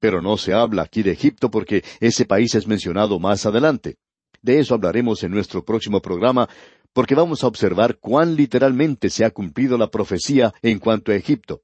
pero 0.00 0.22
no 0.22 0.36
se 0.36 0.52
habla 0.52 0.82
aquí 0.82 1.02
de 1.02 1.12
Egipto 1.12 1.50
porque 1.50 1.84
ese 2.00 2.24
país 2.24 2.54
es 2.54 2.66
mencionado 2.66 3.18
más 3.18 3.46
adelante. 3.46 3.96
De 4.42 4.58
eso 4.58 4.74
hablaremos 4.74 5.22
en 5.24 5.32
nuestro 5.32 5.64
próximo 5.64 6.00
programa, 6.00 6.48
porque 6.92 7.14
vamos 7.14 7.42
a 7.42 7.46
observar 7.46 7.98
cuán 7.98 8.36
literalmente 8.36 9.10
se 9.10 9.24
ha 9.24 9.30
cumplido 9.30 9.76
la 9.76 9.90
profecía 9.90 10.54
en 10.62 10.78
cuanto 10.78 11.12
a 11.12 11.16
Egipto. 11.16 11.62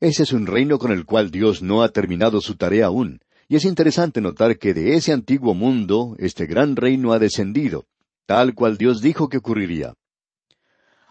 Ese 0.00 0.22
es 0.22 0.32
un 0.32 0.46
reino 0.46 0.78
con 0.78 0.92
el 0.92 1.04
cual 1.04 1.30
Dios 1.30 1.62
no 1.62 1.82
ha 1.82 1.88
terminado 1.88 2.40
su 2.40 2.56
tarea 2.56 2.86
aún, 2.86 3.20
y 3.48 3.56
es 3.56 3.64
interesante 3.64 4.20
notar 4.20 4.58
que 4.58 4.74
de 4.74 4.94
ese 4.94 5.12
antiguo 5.12 5.54
mundo 5.54 6.16
este 6.18 6.46
gran 6.46 6.76
reino 6.76 7.12
ha 7.12 7.18
descendido, 7.18 7.86
tal 8.26 8.54
cual 8.54 8.76
Dios 8.76 9.00
dijo 9.00 9.28
que 9.28 9.38
ocurriría. 9.38 9.94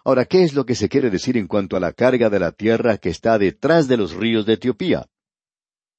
Ahora, 0.04 0.26
¿qué 0.26 0.44
es 0.44 0.54
lo 0.54 0.66
que 0.66 0.76
se 0.76 0.88
quiere 0.88 1.10
decir 1.10 1.36
en 1.36 1.48
cuanto 1.48 1.76
a 1.76 1.80
la 1.80 1.94
carga 1.94 2.30
de 2.30 2.40
la 2.40 2.52
tierra 2.52 2.98
que 2.98 3.10
está 3.10 3.40
detrás 3.40 3.88
de 3.88 3.98
los 3.98 4.14
ríos 4.14 4.46
de 4.46 4.54
Etiopía? 4.54 5.08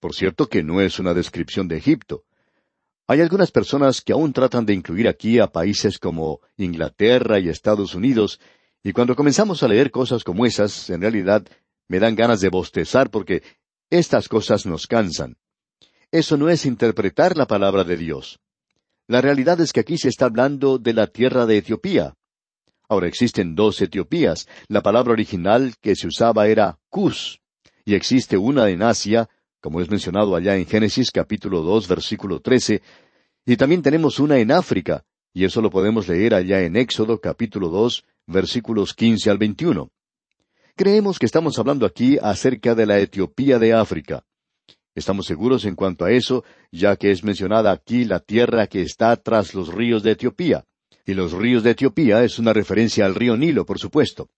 Por 0.00 0.14
cierto 0.14 0.48
que 0.48 0.62
no 0.62 0.80
es 0.80 0.98
una 0.98 1.14
descripción 1.14 1.68
de 1.68 1.78
Egipto. 1.78 2.24
Hay 3.08 3.20
algunas 3.20 3.52
personas 3.52 4.00
que 4.00 4.12
aún 4.12 4.32
tratan 4.32 4.66
de 4.66 4.74
incluir 4.74 5.08
aquí 5.08 5.38
a 5.38 5.46
países 5.46 5.98
como 5.98 6.40
Inglaterra 6.56 7.38
y 7.38 7.48
Estados 7.48 7.94
Unidos, 7.94 8.40
y 8.82 8.92
cuando 8.92 9.14
comenzamos 9.14 9.62
a 9.62 9.68
leer 9.68 9.90
cosas 9.90 10.24
como 10.24 10.44
esas, 10.44 10.90
en 10.90 11.00
realidad 11.00 11.46
me 11.88 11.98
dan 11.98 12.16
ganas 12.16 12.40
de 12.40 12.48
bostezar 12.48 13.10
porque 13.10 13.42
estas 13.90 14.28
cosas 14.28 14.66
nos 14.66 14.86
cansan. 14.86 15.36
Eso 16.10 16.36
no 16.36 16.48
es 16.48 16.66
interpretar 16.66 17.36
la 17.36 17.46
palabra 17.46 17.84
de 17.84 17.96
Dios. 17.96 18.40
La 19.06 19.20
realidad 19.20 19.60
es 19.60 19.72
que 19.72 19.80
aquí 19.80 19.98
se 19.98 20.08
está 20.08 20.26
hablando 20.26 20.78
de 20.78 20.92
la 20.92 21.06
tierra 21.06 21.46
de 21.46 21.58
Etiopía. 21.58 22.14
Ahora 22.88 23.06
existen 23.06 23.54
dos 23.54 23.80
Etiopías. 23.80 24.48
La 24.68 24.82
palabra 24.82 25.12
original 25.12 25.74
que 25.80 25.94
se 25.94 26.08
usaba 26.08 26.48
era 26.48 26.78
Cus, 26.88 27.40
y 27.84 27.94
existe 27.94 28.36
una 28.36 28.68
en 28.68 28.82
Asia 28.82 29.28
como 29.66 29.80
es 29.80 29.90
mencionado 29.90 30.36
allá 30.36 30.56
en 30.56 30.64
Génesis 30.64 31.10
capítulo 31.10 31.60
dos 31.60 31.88
versículo 31.88 32.38
trece, 32.38 32.82
y 33.44 33.56
también 33.56 33.82
tenemos 33.82 34.20
una 34.20 34.38
en 34.38 34.52
África, 34.52 35.04
y 35.34 35.44
eso 35.44 35.60
lo 35.60 35.70
podemos 35.70 36.06
leer 36.06 36.34
allá 36.34 36.62
en 36.62 36.76
Éxodo 36.76 37.20
capítulo 37.20 37.68
dos 37.68 38.04
versículos 38.28 38.94
quince 38.94 39.28
al 39.28 39.38
veintiuno. 39.38 39.90
Creemos 40.76 41.18
que 41.18 41.26
estamos 41.26 41.58
hablando 41.58 41.84
aquí 41.84 42.16
acerca 42.22 42.76
de 42.76 42.86
la 42.86 43.00
Etiopía 43.00 43.58
de 43.58 43.72
África. 43.72 44.24
Estamos 44.94 45.26
seguros 45.26 45.64
en 45.64 45.74
cuanto 45.74 46.04
a 46.04 46.12
eso, 46.12 46.44
ya 46.70 46.94
que 46.94 47.10
es 47.10 47.24
mencionada 47.24 47.72
aquí 47.72 48.04
la 48.04 48.20
tierra 48.20 48.68
que 48.68 48.82
está 48.82 49.16
tras 49.16 49.52
los 49.52 49.74
ríos 49.74 50.04
de 50.04 50.12
Etiopía. 50.12 50.64
Y 51.04 51.14
los 51.14 51.32
ríos 51.32 51.64
de 51.64 51.72
Etiopía 51.72 52.22
es 52.22 52.38
una 52.38 52.52
referencia 52.52 53.04
al 53.04 53.16
río 53.16 53.36
Nilo, 53.36 53.66
por 53.66 53.80
supuesto. 53.80 54.28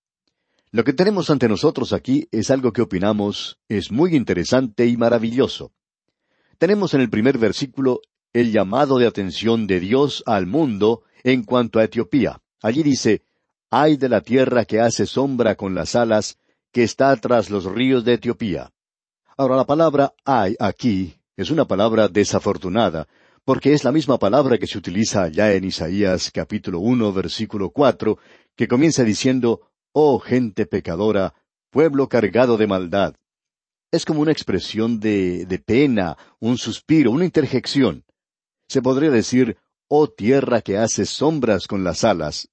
Lo 0.70 0.84
que 0.84 0.92
tenemos 0.92 1.30
ante 1.30 1.48
nosotros 1.48 1.92
aquí 1.92 2.28
es 2.30 2.50
algo 2.50 2.72
que 2.72 2.82
opinamos 2.82 3.58
es 3.68 3.90
muy 3.90 4.14
interesante 4.14 4.86
y 4.86 4.98
maravilloso. 4.98 5.72
Tenemos 6.58 6.92
en 6.92 7.00
el 7.00 7.08
primer 7.08 7.38
versículo 7.38 8.00
el 8.34 8.52
llamado 8.52 8.98
de 8.98 9.06
atención 9.06 9.66
de 9.66 9.80
Dios 9.80 10.22
al 10.26 10.46
mundo 10.46 11.02
en 11.24 11.42
cuanto 11.44 11.78
a 11.78 11.84
Etiopía. 11.84 12.42
Allí 12.60 12.82
dice, 12.82 13.22
Ay 13.70 13.96
de 13.96 14.08
la 14.08 14.20
tierra 14.20 14.64
que 14.64 14.80
hace 14.80 15.06
sombra 15.06 15.54
con 15.54 15.74
las 15.74 15.94
alas, 15.94 16.38
que 16.72 16.82
está 16.82 17.16
tras 17.16 17.48
los 17.48 17.64
ríos 17.64 18.04
de 18.04 18.14
Etiopía. 18.14 18.70
Ahora 19.36 19.56
la 19.56 19.66
palabra 19.66 20.14
ay 20.24 20.56
aquí 20.58 21.14
es 21.36 21.50
una 21.50 21.66
palabra 21.66 22.08
desafortunada, 22.08 23.06
porque 23.44 23.72
es 23.72 23.84
la 23.84 23.92
misma 23.92 24.18
palabra 24.18 24.58
que 24.58 24.66
se 24.66 24.76
utiliza 24.76 25.22
allá 25.22 25.52
en 25.52 25.64
Isaías 25.64 26.30
capítulo 26.30 26.80
uno 26.80 27.12
versículo 27.12 27.70
cuatro, 27.70 28.18
que 28.56 28.68
comienza 28.68 29.04
diciendo, 29.04 29.68
Oh 30.00 30.20
gente 30.20 30.64
pecadora, 30.64 31.34
pueblo 31.70 32.08
cargado 32.08 32.56
de 32.56 32.68
maldad. 32.68 33.16
Es 33.90 34.04
como 34.04 34.20
una 34.20 34.30
expresión 34.30 35.00
de, 35.00 35.44
de 35.44 35.58
pena, 35.58 36.16
un 36.38 36.56
suspiro, 36.56 37.10
una 37.10 37.24
interjección. 37.24 38.04
Se 38.68 38.80
podría 38.80 39.10
decir, 39.10 39.56
Oh 39.88 40.06
tierra 40.06 40.60
que 40.60 40.78
hace 40.78 41.04
sombras 41.04 41.66
con 41.66 41.82
las 41.82 42.04
alas, 42.04 42.48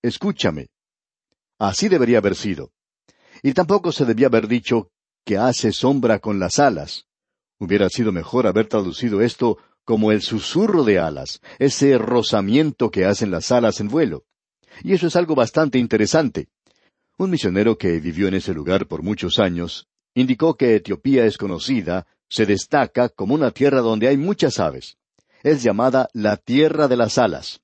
escúchame. 0.00 0.68
Así 1.58 1.90
debería 1.90 2.16
haber 2.16 2.34
sido. 2.34 2.72
Y 3.42 3.52
tampoco 3.52 3.92
se 3.92 4.06
debía 4.06 4.28
haber 4.28 4.48
dicho 4.48 4.90
que 5.26 5.36
hace 5.36 5.72
sombra 5.72 6.18
con 6.18 6.38
las 6.38 6.58
alas. 6.58 7.04
Hubiera 7.58 7.90
sido 7.90 8.10
mejor 8.10 8.46
haber 8.46 8.68
traducido 8.68 9.20
esto 9.20 9.58
como 9.84 10.12
el 10.12 10.22
susurro 10.22 10.82
de 10.82 10.98
alas, 10.98 11.42
ese 11.58 11.98
rozamiento 11.98 12.90
que 12.90 13.04
hacen 13.04 13.30
las 13.30 13.52
alas 13.52 13.80
en 13.80 13.88
vuelo. 13.88 14.24
Y 14.82 14.94
eso 14.94 15.08
es 15.08 15.16
algo 15.16 15.34
bastante 15.34 15.78
interesante. 15.78 16.48
Un 17.18 17.30
misionero 17.30 17.78
que 17.78 17.98
vivió 18.00 18.28
en 18.28 18.34
ese 18.34 18.52
lugar 18.52 18.86
por 18.86 19.02
muchos 19.02 19.38
años 19.38 19.88
indicó 20.14 20.56
que 20.56 20.76
Etiopía 20.76 21.24
es 21.26 21.38
conocida, 21.38 22.06
se 22.28 22.46
destaca 22.46 23.08
como 23.08 23.34
una 23.34 23.50
tierra 23.50 23.80
donde 23.80 24.08
hay 24.08 24.16
muchas 24.16 24.58
aves. 24.58 24.96
Es 25.42 25.62
llamada 25.62 26.08
la 26.12 26.36
tierra 26.36 26.88
de 26.88 26.96
las 26.96 27.18
alas. 27.18 27.60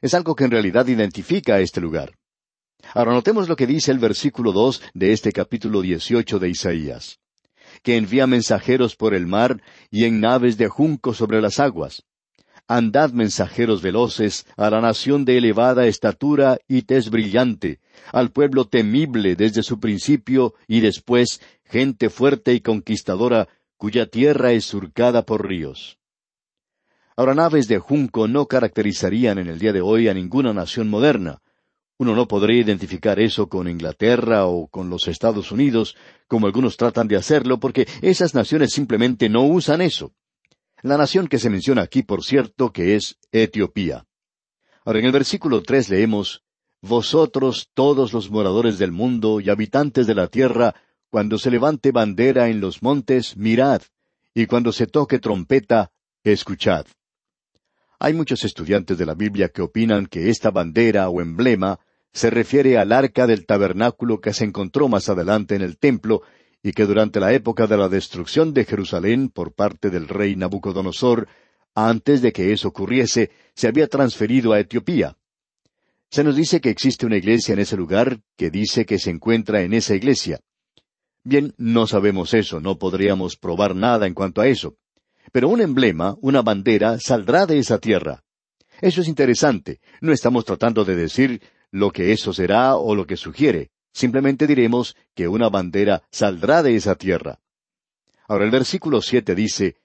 Es 0.00 0.14
algo 0.14 0.34
que 0.34 0.44
en 0.44 0.50
realidad 0.50 0.86
identifica 0.86 1.54
a 1.54 1.60
este 1.60 1.80
lugar. 1.80 2.16
Ahora 2.94 3.12
notemos 3.12 3.48
lo 3.48 3.56
que 3.56 3.66
dice 3.66 3.90
el 3.90 3.98
versículo 3.98 4.52
dos 4.52 4.82
de 4.94 5.12
este 5.12 5.32
capítulo 5.32 5.82
dieciocho 5.82 6.38
de 6.38 6.50
Isaías 6.50 7.18
que 7.82 7.96
envía 7.96 8.26
mensajeros 8.26 8.96
por 8.96 9.14
el 9.14 9.26
mar 9.26 9.62
y 9.90 10.04
en 10.04 10.20
naves 10.20 10.56
de 10.56 10.68
junco 10.68 11.14
sobre 11.14 11.40
las 11.40 11.60
aguas. 11.60 12.02
Andad 12.68 13.12
mensajeros 13.12 13.80
veloces 13.80 14.46
a 14.56 14.68
la 14.68 14.80
nación 14.80 15.24
de 15.24 15.38
elevada 15.38 15.86
estatura 15.86 16.58
y 16.68 16.82
tez 16.82 17.08
brillante, 17.08 17.80
al 18.12 18.30
pueblo 18.30 18.66
temible 18.66 19.36
desde 19.36 19.62
su 19.62 19.80
principio 19.80 20.54
y 20.66 20.80
después 20.80 21.40
gente 21.64 22.10
fuerte 22.10 22.52
y 22.52 22.60
conquistadora 22.60 23.48
cuya 23.78 24.06
tierra 24.06 24.52
es 24.52 24.66
surcada 24.66 25.24
por 25.24 25.48
ríos. 25.48 25.98
Ahora 27.16 27.34
naves 27.34 27.66
de 27.68 27.78
junco 27.78 28.28
no 28.28 28.46
caracterizarían 28.46 29.38
en 29.38 29.48
el 29.48 29.58
día 29.58 29.72
de 29.72 29.80
hoy 29.80 30.08
a 30.08 30.14
ninguna 30.14 30.52
nación 30.52 30.88
moderna, 30.88 31.40
uno 32.00 32.14
no 32.14 32.28
podría 32.28 32.60
identificar 32.60 33.18
eso 33.18 33.48
con 33.48 33.66
Inglaterra 33.66 34.46
o 34.46 34.68
con 34.68 34.88
los 34.88 35.08
Estados 35.08 35.50
Unidos, 35.50 35.96
como 36.28 36.46
algunos 36.46 36.76
tratan 36.76 37.08
de 37.08 37.16
hacerlo, 37.16 37.58
porque 37.58 37.88
esas 38.02 38.34
naciones 38.34 38.70
simplemente 38.72 39.28
no 39.28 39.42
usan 39.42 39.80
eso. 39.80 40.12
La 40.82 40.96
nación 40.96 41.26
que 41.26 41.38
se 41.38 41.50
menciona 41.50 41.82
aquí, 41.82 42.02
por 42.02 42.22
cierto, 42.22 42.72
que 42.72 42.94
es 42.94 43.18
Etiopía. 43.32 44.06
Ahora 44.84 45.00
en 45.00 45.06
el 45.06 45.12
versículo 45.12 45.62
tres 45.62 45.88
leemos 45.88 46.44
Vosotros 46.80 47.70
todos 47.74 48.12
los 48.12 48.30
moradores 48.30 48.78
del 48.78 48.92
mundo 48.92 49.40
y 49.40 49.50
habitantes 49.50 50.06
de 50.06 50.14
la 50.14 50.28
tierra, 50.28 50.76
cuando 51.10 51.36
se 51.38 51.50
levante 51.50 51.90
bandera 51.90 52.48
en 52.48 52.60
los 52.60 52.82
montes, 52.84 53.36
mirad, 53.36 53.82
y 54.32 54.46
cuando 54.46 54.70
se 54.70 54.86
toque 54.86 55.18
trompeta, 55.18 55.90
escuchad. 56.22 56.86
Hay 57.98 58.14
muchos 58.14 58.44
estudiantes 58.44 58.96
de 58.96 59.06
la 59.06 59.14
Biblia 59.14 59.48
que 59.48 59.62
opinan 59.62 60.06
que 60.06 60.30
esta 60.30 60.52
bandera 60.52 61.08
o 61.08 61.20
emblema 61.20 61.80
se 62.12 62.30
refiere 62.30 62.78
al 62.78 62.92
arca 62.92 63.26
del 63.26 63.44
tabernáculo 63.44 64.20
que 64.20 64.32
se 64.32 64.44
encontró 64.44 64.88
más 64.88 65.08
adelante 65.08 65.56
en 65.56 65.62
el 65.62 65.78
templo 65.78 66.22
y 66.62 66.72
que 66.72 66.86
durante 66.86 67.20
la 67.20 67.32
época 67.32 67.66
de 67.66 67.76
la 67.76 67.88
destrucción 67.88 68.52
de 68.52 68.64
Jerusalén 68.64 69.28
por 69.28 69.52
parte 69.52 69.90
del 69.90 70.08
rey 70.08 70.36
Nabucodonosor, 70.36 71.28
antes 71.74 72.22
de 72.22 72.32
que 72.32 72.52
eso 72.52 72.68
ocurriese, 72.68 73.30
se 73.54 73.68
había 73.68 73.86
transferido 73.86 74.52
a 74.52 74.60
Etiopía. 74.60 75.16
Se 76.10 76.24
nos 76.24 76.36
dice 76.36 76.60
que 76.60 76.70
existe 76.70 77.06
una 77.06 77.18
iglesia 77.18 77.52
en 77.52 77.60
ese 77.60 77.76
lugar 77.76 78.20
que 78.36 78.50
dice 78.50 78.86
que 78.86 78.98
se 78.98 79.10
encuentra 79.10 79.62
en 79.62 79.74
esa 79.74 79.94
iglesia. 79.94 80.40
Bien, 81.22 81.54
no 81.58 81.86
sabemos 81.86 82.32
eso, 82.34 82.60
no 82.60 82.78
podríamos 82.78 83.36
probar 83.36 83.76
nada 83.76 84.06
en 84.06 84.14
cuanto 84.14 84.40
a 84.40 84.46
eso. 84.46 84.76
Pero 85.30 85.48
un 85.48 85.60
emblema, 85.60 86.16
una 86.22 86.42
bandera, 86.42 86.98
saldrá 86.98 87.44
de 87.44 87.58
esa 87.58 87.78
tierra. 87.78 88.24
Eso 88.80 89.02
es 89.02 89.08
interesante. 89.08 89.80
No 90.00 90.12
estamos 90.12 90.44
tratando 90.44 90.84
de 90.84 90.96
decir 90.96 91.42
lo 91.70 91.90
que 91.90 92.12
eso 92.12 92.32
será 92.32 92.76
o 92.76 92.94
lo 92.94 93.06
que 93.06 93.16
sugiere. 93.16 93.70
Simplemente 93.92 94.46
diremos 94.46 94.96
que 95.14 95.28
una 95.28 95.48
bandera 95.48 96.02
saldrá 96.10 96.62
de 96.62 96.76
esa 96.76 96.94
tierra. 96.94 97.40
Ahora 98.28 98.44
el 98.44 98.50
versículo 98.50 99.00
siete 99.00 99.34
dice, 99.34 99.76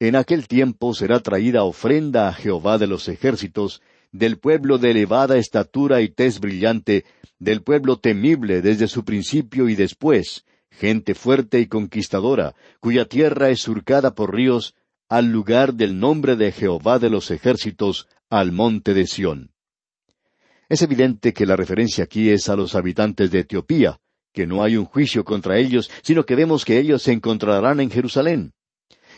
En 0.00 0.16
aquel 0.16 0.48
tiempo 0.48 0.94
será 0.94 1.20
traída 1.20 1.62
ofrenda 1.62 2.28
a 2.28 2.32
Jehová 2.32 2.78
de 2.78 2.86
los 2.86 3.08
ejércitos, 3.08 3.80
del 4.10 4.38
pueblo 4.38 4.78
de 4.78 4.90
elevada 4.90 5.38
estatura 5.38 6.00
y 6.00 6.08
tez 6.08 6.40
brillante, 6.40 7.04
del 7.38 7.62
pueblo 7.62 7.98
temible 7.98 8.62
desde 8.62 8.88
su 8.88 9.04
principio 9.04 9.68
y 9.68 9.74
después, 9.74 10.44
gente 10.70 11.14
fuerte 11.14 11.60
y 11.60 11.66
conquistadora, 11.66 12.54
cuya 12.80 13.04
tierra 13.06 13.50
es 13.50 13.60
surcada 13.60 14.14
por 14.14 14.34
ríos, 14.34 14.74
al 15.08 15.30
lugar 15.30 15.74
del 15.74 15.98
nombre 16.00 16.36
de 16.36 16.52
Jehová 16.52 16.98
de 16.98 17.10
los 17.10 17.30
ejércitos, 17.30 18.08
al 18.30 18.52
monte 18.52 18.94
de 18.94 19.06
Sión. 19.06 19.53
Es 20.74 20.82
evidente 20.82 21.32
que 21.32 21.46
la 21.46 21.54
referencia 21.54 22.02
aquí 22.02 22.30
es 22.30 22.48
a 22.48 22.56
los 22.56 22.74
habitantes 22.74 23.30
de 23.30 23.38
Etiopía, 23.38 24.00
que 24.32 24.44
no 24.44 24.64
hay 24.64 24.76
un 24.76 24.86
juicio 24.86 25.24
contra 25.24 25.56
ellos, 25.56 25.88
sino 26.02 26.26
que 26.26 26.34
vemos 26.34 26.64
que 26.64 26.80
ellos 26.80 27.00
se 27.00 27.12
encontrarán 27.12 27.78
en 27.78 27.92
Jerusalén. 27.92 28.54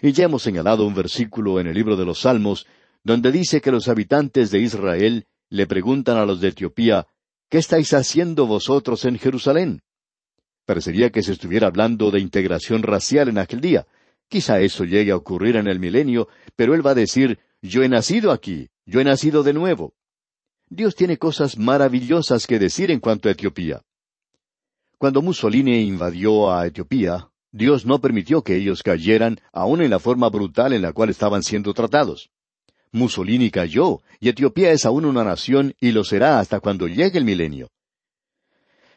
Y 0.03 0.12
ya 0.12 0.27
hemos 0.27 0.42
señalado 0.42 0.87
un 0.87 0.95
versículo 0.95 1.59
en 1.59 1.66
el 1.66 1.73
libro 1.73 1.97
de 1.97 2.05
los 2.05 2.21
Salmos, 2.21 2.66
donde 3.03 3.33
dice 3.33 3.62
que 3.62 3.73
los 3.73 3.88
habitantes 3.88 4.51
de 4.51 4.59
Israel 4.59 5.25
le 5.49 5.66
preguntan 5.66 6.19
a 6.19 6.27
los 6.27 6.42
de 6.42 6.49
Etiopía, 6.49 7.07
¿qué 7.49 7.57
estáis 7.57 7.95
haciendo 7.95 8.47
vosotros 8.47 9.07
en 9.07 9.19
Jerusalén? 9.19 9.81
Parecería 10.66 11.09
que 11.09 11.23
se 11.23 11.33
estuviera 11.33 11.69
hablando 11.69 12.11
de 12.11 12.21
integración 12.21 12.83
racial 12.83 13.31
en 13.31 13.38
aquel 13.38 13.62
día. 13.62 13.87
Quizá 14.29 14.61
eso 14.61 14.85
llegue 14.85 15.12
a 15.12 15.16
ocurrir 15.16 15.57
en 15.57 15.69
el 15.69 15.81
milenio, 15.81 16.29
pero 16.55 16.75
él 16.75 16.87
va 16.87 16.90
a 16.90 16.95
decir, 16.95 17.38
yo 17.62 17.83
he 17.83 17.88
nacido 17.88 18.31
aquí, 18.31 18.69
yo 18.85 19.01
he 19.01 19.05
nacido 19.05 19.42
de 19.42 19.55
nuevo. 19.55 19.95
Dios 20.68 20.96
tiene 20.96 21.16
cosas 21.16 21.59
maravillosas 21.59 22.46
que 22.46 22.59
decir 22.59 22.90
en 22.90 22.98
cuanto 22.98 23.29
a 23.29 23.33
Etiopía. 23.33 23.83
Cuando 24.98 25.22
Mussolini 25.22 25.81
invadió 25.83 26.52
a 26.52 26.66
Etiopía, 26.66 27.29
Dios 27.52 27.87
no 27.87 28.00
permitió 28.00 28.42
que 28.42 28.57
ellos 28.57 28.83
cayeran 28.83 29.40
aun 29.52 29.81
en 29.81 29.90
la 29.90 30.00
forma 30.00 30.29
brutal 30.29 30.72
en 30.72 30.83
la 30.83 30.92
cual 30.92 31.11
estaban 31.11 31.42
siendo 31.42 31.72
tratados. 31.72 32.31
Mussolini 32.90 33.50
cayó, 33.50 34.00
y 34.18 34.29
Etiopía 34.29 34.72
es 34.72 34.85
aún 34.85 35.05
una 35.05 35.22
nación 35.22 35.74
y 35.81 35.92
lo 35.92 36.02
será 36.02 36.40
hasta 36.40 36.61
cuando 36.61 36.88
llegue 36.88 37.18
el 37.18 37.24
milenio. 37.24 37.68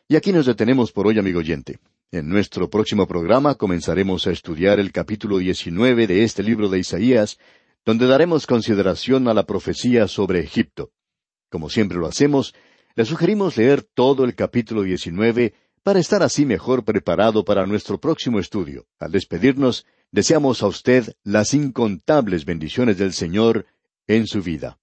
Y 0.08 0.16
aquí 0.16 0.32
nos 0.32 0.48
detenemos 0.48 0.92
por 0.92 1.06
hoy, 1.06 1.20
amigo 1.20 1.40
oyente. 1.40 1.80
En 2.12 2.28
nuestro 2.28 2.70
próximo 2.70 3.08
programa 3.08 3.54
comenzaremos 3.54 4.26
a 4.26 4.32
estudiar 4.32 4.80
el 4.80 4.92
capítulo 4.92 5.38
19 5.38 6.08
de 6.08 6.24
este 6.24 6.42
libro 6.42 6.68
de 6.68 6.80
Isaías, 6.80 7.38
donde 7.86 8.08
daremos 8.08 8.48
consideración 8.48 9.28
a 9.28 9.36
la 9.36 9.46
profecía 9.46 10.08
sobre 10.08 10.40
Egipto. 10.40 10.92
Como 11.50 11.70
siempre 11.70 11.98
lo 11.98 12.08
hacemos, 12.08 12.54
le 12.96 13.06
sugerimos 13.06 13.58
leer 13.58 13.82
todo 13.82 14.24
el 14.26 14.36
capítulo 14.36 14.84
19 14.84 15.54
para 15.84 16.00
estar 16.00 16.22
así 16.22 16.46
mejor 16.46 16.84
preparado 16.84 17.44
para 17.44 17.66
nuestro 17.66 18.00
próximo 18.00 18.40
estudio. 18.40 18.86
Al 19.00 19.12
despedirnos, 19.12 19.86
deseamos 20.12 20.62
a 20.62 20.68
usted 20.68 21.14
las 21.24 21.54
incontables 21.54 22.46
bendiciones 22.46 22.98
del 22.98 23.14
Señor 23.14 23.66
en 24.08 24.28
su 24.28 24.42
vida. 24.42 24.80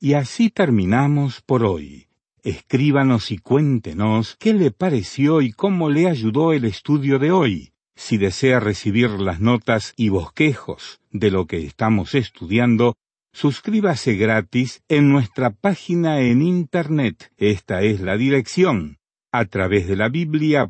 Y 0.00 0.14
así 0.14 0.50
terminamos 0.50 1.40
por 1.40 1.64
hoy. 1.64 2.08
Escríbanos 2.42 3.30
y 3.30 3.38
cuéntenos 3.38 4.36
qué 4.38 4.52
le 4.52 4.70
pareció 4.70 5.40
y 5.40 5.52
cómo 5.52 5.88
le 5.88 6.08
ayudó 6.08 6.52
el 6.52 6.64
estudio 6.66 7.18
de 7.18 7.32
hoy. 7.32 7.72
Si 7.96 8.18
desea 8.18 8.60
recibir 8.60 9.10
las 9.10 9.40
notas 9.40 9.94
y 9.96 10.08
bosquejos 10.08 11.00
de 11.10 11.30
lo 11.30 11.46
que 11.46 11.64
estamos 11.64 12.14
estudiando, 12.14 12.96
Suscríbase 13.34 14.14
gratis 14.14 14.84
en 14.88 15.10
nuestra 15.10 15.50
página 15.50 16.20
en 16.20 16.40
Internet. 16.40 17.32
Esta 17.36 17.82
es 17.82 18.00
la 18.00 18.16
dirección 18.16 18.98
a 19.32 19.46
través 19.46 19.88
de 19.88 19.96
la 19.96 20.08
biblia.org 20.08 20.68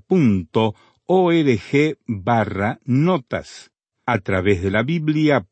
barra 2.07 2.81
notas. 2.87 3.71
A 4.07 4.19
través 4.21 4.63
de 4.63 4.71
la 4.71 4.83
biblia.org 4.83 5.45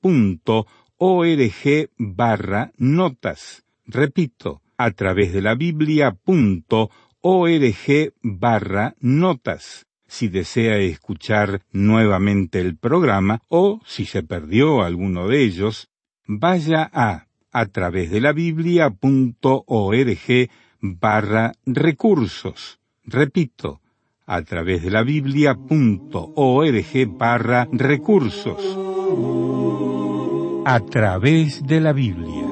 barra 1.99 2.73
notas. 2.79 3.65
Repito, 3.85 4.63
a 4.79 4.91
través 4.93 5.35
de 5.35 5.43
la 5.43 5.55
biblia.org 5.55 6.19
barra 8.23 8.95
notas 9.01 9.87
si 10.13 10.29
desea 10.29 10.77
escuchar 10.77 11.63
nuevamente 11.73 12.61
el 12.61 12.77
programa 12.77 13.41
o 13.49 13.81
si 13.87 14.05
se 14.05 14.23
perdió 14.23 14.83
alguno 14.83 15.27
de 15.27 15.43
ellos, 15.43 15.89
vaya 16.27 16.91
a 16.93 17.27
a 17.55 17.67
través 17.67 18.11
de 18.11 18.21
la 18.21 18.33
biblia.org 18.33 18.97
barra 20.81 21.53
recursos. 21.67 22.81
Repito, 23.05 23.81
a 24.27 24.43
través 24.43 24.83
de 24.83 24.91
la 24.91 25.03
biblia.org 25.03 25.69
barra 27.19 27.69
recursos. 27.73 28.79
a 30.65 30.79
través 30.81 31.67
de 31.67 31.81
la 31.81 31.93
Biblia. 31.93 32.47